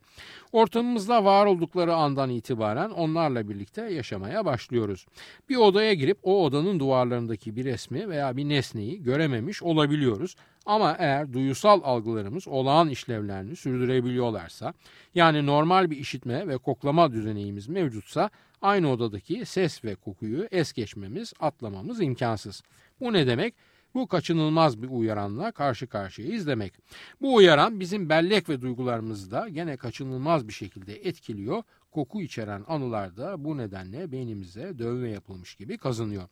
Ortamımızda 0.52 1.24
var 1.24 1.46
oldukları 1.46 1.94
andan 1.94 2.30
itibaren 2.30 2.90
onlarla 2.90 3.48
birlikte 3.48 3.82
yaşamaya 3.82 4.44
başlıyoruz. 4.44 5.06
Bir 5.48 5.56
odaya 5.56 5.94
girip 5.94 6.18
o 6.22 6.44
odanın 6.44 6.80
duvarlarındaki 6.80 7.56
bir 7.56 7.64
resmi 7.64 8.08
veya 8.08 8.36
bir 8.36 8.48
nesneyi 8.48 9.02
görememiş 9.02 9.62
olabiliyoruz. 9.62 10.36
Ama 10.66 10.96
eğer 10.98 11.32
duyusal 11.32 11.80
algılarımız 11.84 12.48
olağan 12.48 12.88
işlevlerini 12.88 13.56
sürdürebiliyorlarsa, 13.56 14.74
yani 15.14 15.46
normal 15.46 15.90
bir 15.90 15.96
işitme 15.96 16.48
ve 16.48 16.58
koklama 16.58 17.12
düzenimiz 17.12 17.68
mevcutsa 17.68 18.30
aynı 18.62 18.90
odadaki 18.92 19.46
ses 19.46 19.84
ve 19.84 19.94
kokuyu 19.94 20.48
es 20.50 20.72
geçmemiz, 20.72 21.32
atlamamız 21.40 22.00
imkansız. 22.00 22.62
Bu 23.00 23.12
ne 23.12 23.26
demek? 23.26 23.54
Bu 23.94 24.08
kaçınılmaz 24.08 24.82
bir 24.82 24.88
uyaranla 24.88 25.52
karşı 25.52 25.86
karşıyayız 25.86 26.46
demek. 26.46 26.74
Bu 27.20 27.34
uyaran 27.34 27.80
bizim 27.80 28.08
bellek 28.08 28.48
ve 28.48 28.60
duygularımızı 28.60 29.30
da 29.30 29.48
gene 29.48 29.76
kaçınılmaz 29.76 30.48
bir 30.48 30.52
şekilde 30.52 30.94
etkiliyor. 30.94 31.62
Koku 31.90 32.22
içeren 32.22 32.64
anılar 32.68 33.16
da 33.16 33.44
bu 33.44 33.56
nedenle 33.56 34.12
beynimize 34.12 34.78
dövme 34.78 35.10
yapılmış 35.10 35.54
gibi 35.54 35.78
kazınıyor. 35.78 36.28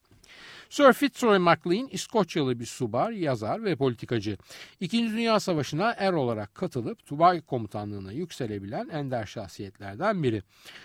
Sir 0.71 0.93
Fitzroy 0.93 1.39
MacLean 1.39 1.89
İskoçyalı 1.91 2.61
bir 2.61 2.67
subar, 2.67 3.11
yazar 3.11 3.65
ve 3.65 3.77
politikacı. 3.77 4.39
İkinci 4.81 5.13
Dünya 5.13 5.41
Savaşı'na 5.41 5.93
er 5.93 6.13
olarak 6.13 6.55
katılıp 6.55 7.07
Tubay 7.07 7.41
komutanlığına 7.41 8.13
yükselebilen 8.13 8.89
ender 8.89 9.27
şahsiyetlerden 9.27 10.23
biri. 10.23 10.43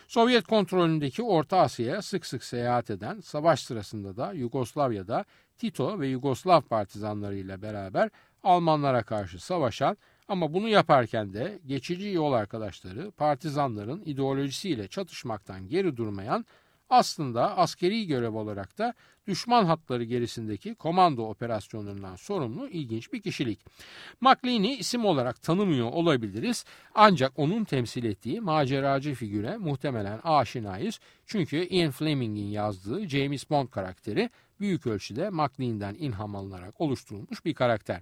Sovyet 0.08 0.48
kontrolündeki 0.48 1.24
Orta 1.24 1.58
Asya'ya 1.58 2.02
sık 2.02 2.26
sık 2.26 2.44
seyahat 2.44 2.90
eden, 2.90 3.20
savaş 3.20 3.64
sırasında 3.64 4.18
da 4.18 4.34
Yugoslavya'da 4.34 5.26
Tito 5.58 6.00
ve 6.00 6.08
Yugoslav 6.08 6.62
partizanlarıyla 6.62 7.62
beraber 7.62 8.10
Almanlara 8.44 9.04
karşı 9.04 9.46
savaşan 9.46 9.98
ama 10.28 10.54
bunu 10.54 10.68
yaparken 10.70 11.34
de 11.34 11.60
geçici 11.66 12.08
yol 12.08 12.34
arkadaşları 12.34 13.12
partizanların 13.12 14.02
ideolojisiyle 14.06 14.88
çatışmaktan 14.88 15.68
geri 15.68 15.98
durmayan 15.98 16.46
aslında 16.90 17.58
askeri 17.58 18.08
görev 18.08 18.34
olarak 18.34 18.78
da 18.78 18.94
düşman 19.28 19.66
hatları 19.66 20.04
gerisindeki 20.04 20.76
komando 20.76 21.30
operasyonlarından 21.30 22.16
sorumlu 22.16 22.70
ilginç 22.70 23.14
bir 23.14 23.22
kişilik. 23.22 23.60
McLean'i 24.22 24.76
isim 24.76 25.06
olarak 25.06 25.42
tanımıyor 25.42 25.92
olabiliriz 25.92 26.66
ancak 26.96 27.40
onun 27.40 27.64
temsil 27.64 28.04
ettiği 28.04 28.42
maceracı 28.42 29.14
figüre 29.14 29.58
muhtemelen 29.58 30.20
aşinayız 30.24 31.00
çünkü 31.26 31.58
Ian 31.58 31.92
Fleming'in 31.92 32.48
yazdığı 32.48 33.08
James 33.08 33.50
Bond 33.50 33.68
karakteri 33.70 34.30
büyük 34.60 34.88
ölçüde 34.88 35.30
McLean'den 35.30 35.94
ilham 35.94 36.36
alınarak 36.36 36.82
oluşturulmuş 36.82 37.46
bir 37.46 37.54
karakter. 37.54 38.02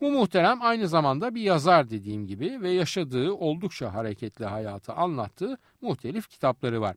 Bu 0.00 0.10
muhterem 0.10 0.62
aynı 0.62 0.88
zamanda 0.88 1.34
bir 1.34 1.40
yazar 1.40 1.90
dediğim 1.90 2.26
gibi 2.26 2.62
ve 2.62 2.70
yaşadığı 2.70 3.32
oldukça 3.32 3.94
hareketli 3.94 4.44
hayatı 4.44 4.92
anlattığı 4.92 5.58
muhtelif 5.80 6.28
kitapları 6.28 6.80
var. 6.80 6.96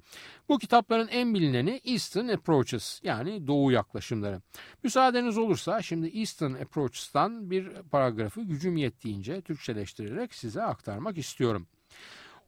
Bu 0.49 0.57
kitapların 0.57 1.07
en 1.07 1.33
bilineni 1.33 1.81
Eastern 1.85 2.27
Approaches 2.27 2.99
yani 3.03 3.47
Doğu 3.47 3.71
yaklaşımları. 3.71 4.41
Müsaadeniz 4.83 5.37
olursa 5.37 5.81
şimdi 5.81 6.07
Eastern 6.07 6.53
Approaches'tan 6.53 7.51
bir 7.51 7.69
paragrafı 7.91 8.41
gücüm 8.41 8.77
yettiğince 8.77 9.41
Türkçeleştirerek 9.41 10.35
size 10.35 10.63
aktarmak 10.63 11.17
istiyorum. 11.17 11.67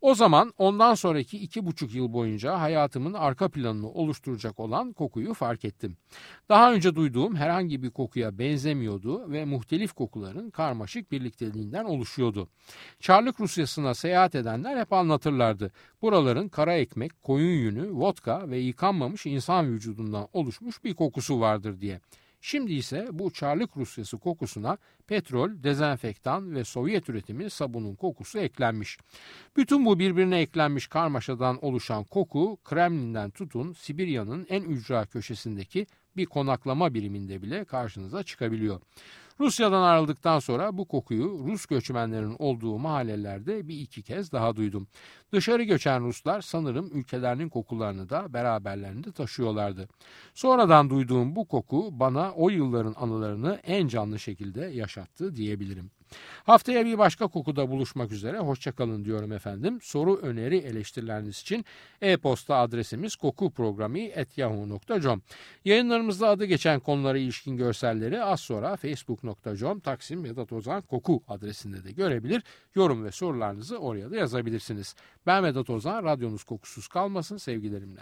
O 0.01 0.15
zaman 0.15 0.53
ondan 0.57 0.93
sonraki 0.93 1.37
iki 1.37 1.65
buçuk 1.65 1.93
yıl 1.93 2.13
boyunca 2.13 2.59
hayatımın 2.59 3.13
arka 3.13 3.49
planını 3.49 3.89
oluşturacak 3.89 4.59
olan 4.59 4.93
kokuyu 4.93 5.33
fark 5.33 5.65
ettim. 5.65 5.97
Daha 6.49 6.73
önce 6.73 6.95
duyduğum 6.95 7.35
herhangi 7.35 7.83
bir 7.83 7.89
kokuya 7.89 8.39
benzemiyordu 8.39 9.31
ve 9.31 9.45
muhtelif 9.45 9.93
kokuların 9.93 10.49
karmaşık 10.49 11.11
birlikteliğinden 11.11 11.85
oluşuyordu. 11.85 12.49
Çarlık 12.99 13.39
Rusyası'na 13.39 13.93
seyahat 13.93 14.35
edenler 14.35 14.79
hep 14.79 14.93
anlatırlardı. 14.93 15.71
Buraların 16.01 16.49
kara 16.49 16.73
ekmek, 16.73 17.21
koyun 17.21 17.59
yünü, 17.59 17.91
vodka 17.91 18.49
ve 18.49 18.57
yıkanmamış 18.57 19.25
insan 19.25 19.73
vücudundan 19.73 20.27
oluşmuş 20.33 20.83
bir 20.83 20.93
kokusu 20.93 21.39
vardır 21.39 21.81
diye. 21.81 21.99
Şimdi 22.41 22.73
ise 22.73 23.07
bu 23.11 23.33
Çarlık 23.33 23.77
Rusyası 23.77 24.17
kokusuna 24.17 24.77
petrol, 25.07 25.63
dezenfektan 25.63 26.55
ve 26.55 26.63
Sovyet 26.63 27.09
üretimi 27.09 27.49
sabunun 27.49 27.95
kokusu 27.95 28.39
eklenmiş. 28.39 28.97
Bütün 29.57 29.85
bu 29.85 29.99
birbirine 29.99 30.39
eklenmiş 30.39 30.87
karmaşadan 30.87 31.65
oluşan 31.65 32.03
koku 32.03 32.57
Kremlin'den 32.63 33.29
tutun 33.29 33.73
Sibirya'nın 33.73 34.45
en 34.49 34.63
ücra 34.63 35.05
köşesindeki 35.05 35.87
bir 36.17 36.25
konaklama 36.25 36.93
biriminde 36.93 37.41
bile 37.41 37.65
karşınıza 37.65 38.23
çıkabiliyor. 38.23 38.81
Rusya'dan 39.39 39.81
ayrıldıktan 39.81 40.39
sonra 40.39 40.77
bu 40.77 40.85
kokuyu 40.85 41.43
Rus 41.47 41.65
göçmenlerin 41.65 42.35
olduğu 42.39 42.79
mahallelerde 42.79 43.67
bir 43.67 43.79
iki 43.79 44.03
kez 44.03 44.31
daha 44.31 44.55
duydum. 44.55 44.87
Dışarı 45.33 45.63
göçen 45.63 46.03
Ruslar 46.03 46.41
sanırım 46.41 46.89
ülkelerinin 46.93 47.49
kokularını 47.49 48.09
da 48.09 48.33
beraberlerinde 48.33 49.11
taşıyorlardı. 49.11 49.89
Sonradan 50.33 50.89
duyduğum 50.89 51.35
bu 51.35 51.47
koku 51.47 51.89
bana 51.91 52.31
o 52.31 52.49
yılların 52.49 52.95
anılarını 52.97 53.59
en 53.63 53.87
canlı 53.87 54.19
şekilde 54.19 54.65
yaşattı 54.65 55.35
diyebilirim. 55.35 55.91
Haftaya 56.43 56.85
bir 56.85 56.97
başka 56.97 57.27
kokuda 57.27 57.69
buluşmak 57.69 58.11
üzere. 58.11 58.39
Hoşçakalın 58.39 59.05
diyorum 59.05 59.31
efendim. 59.31 59.79
Soru, 59.81 60.15
öneri, 60.15 60.57
eleştirileriniz 60.57 61.39
için 61.39 61.65
e-posta 62.01 62.55
adresimiz 62.55 63.15
kokuprogrami.yahoo.com 63.15 65.21
Yayınlarımızda 65.65 66.27
adı 66.27 66.45
geçen 66.45 66.79
konulara 66.79 67.17
ilişkin 67.17 67.57
görselleri 67.57 68.23
az 68.23 68.39
sonra 68.39 68.75
facebook.com 68.75 69.28
Taksim 69.79 70.23
Vedat 70.23 70.53
Ozan 70.53 70.81
Koku 70.81 71.23
adresinde 71.27 71.83
de 71.83 71.91
görebilir. 71.91 72.43
Yorum 72.75 73.03
ve 73.03 73.11
sorularınızı 73.11 73.77
oraya 73.77 74.11
da 74.11 74.15
yazabilirsiniz. 74.15 74.95
Ben 75.25 75.43
Vedat 75.43 75.69
Ozan, 75.69 76.03
radyonuz 76.03 76.43
kokusuz 76.43 76.87
kalmasın 76.87 77.37
sevgilerimle. 77.37 78.01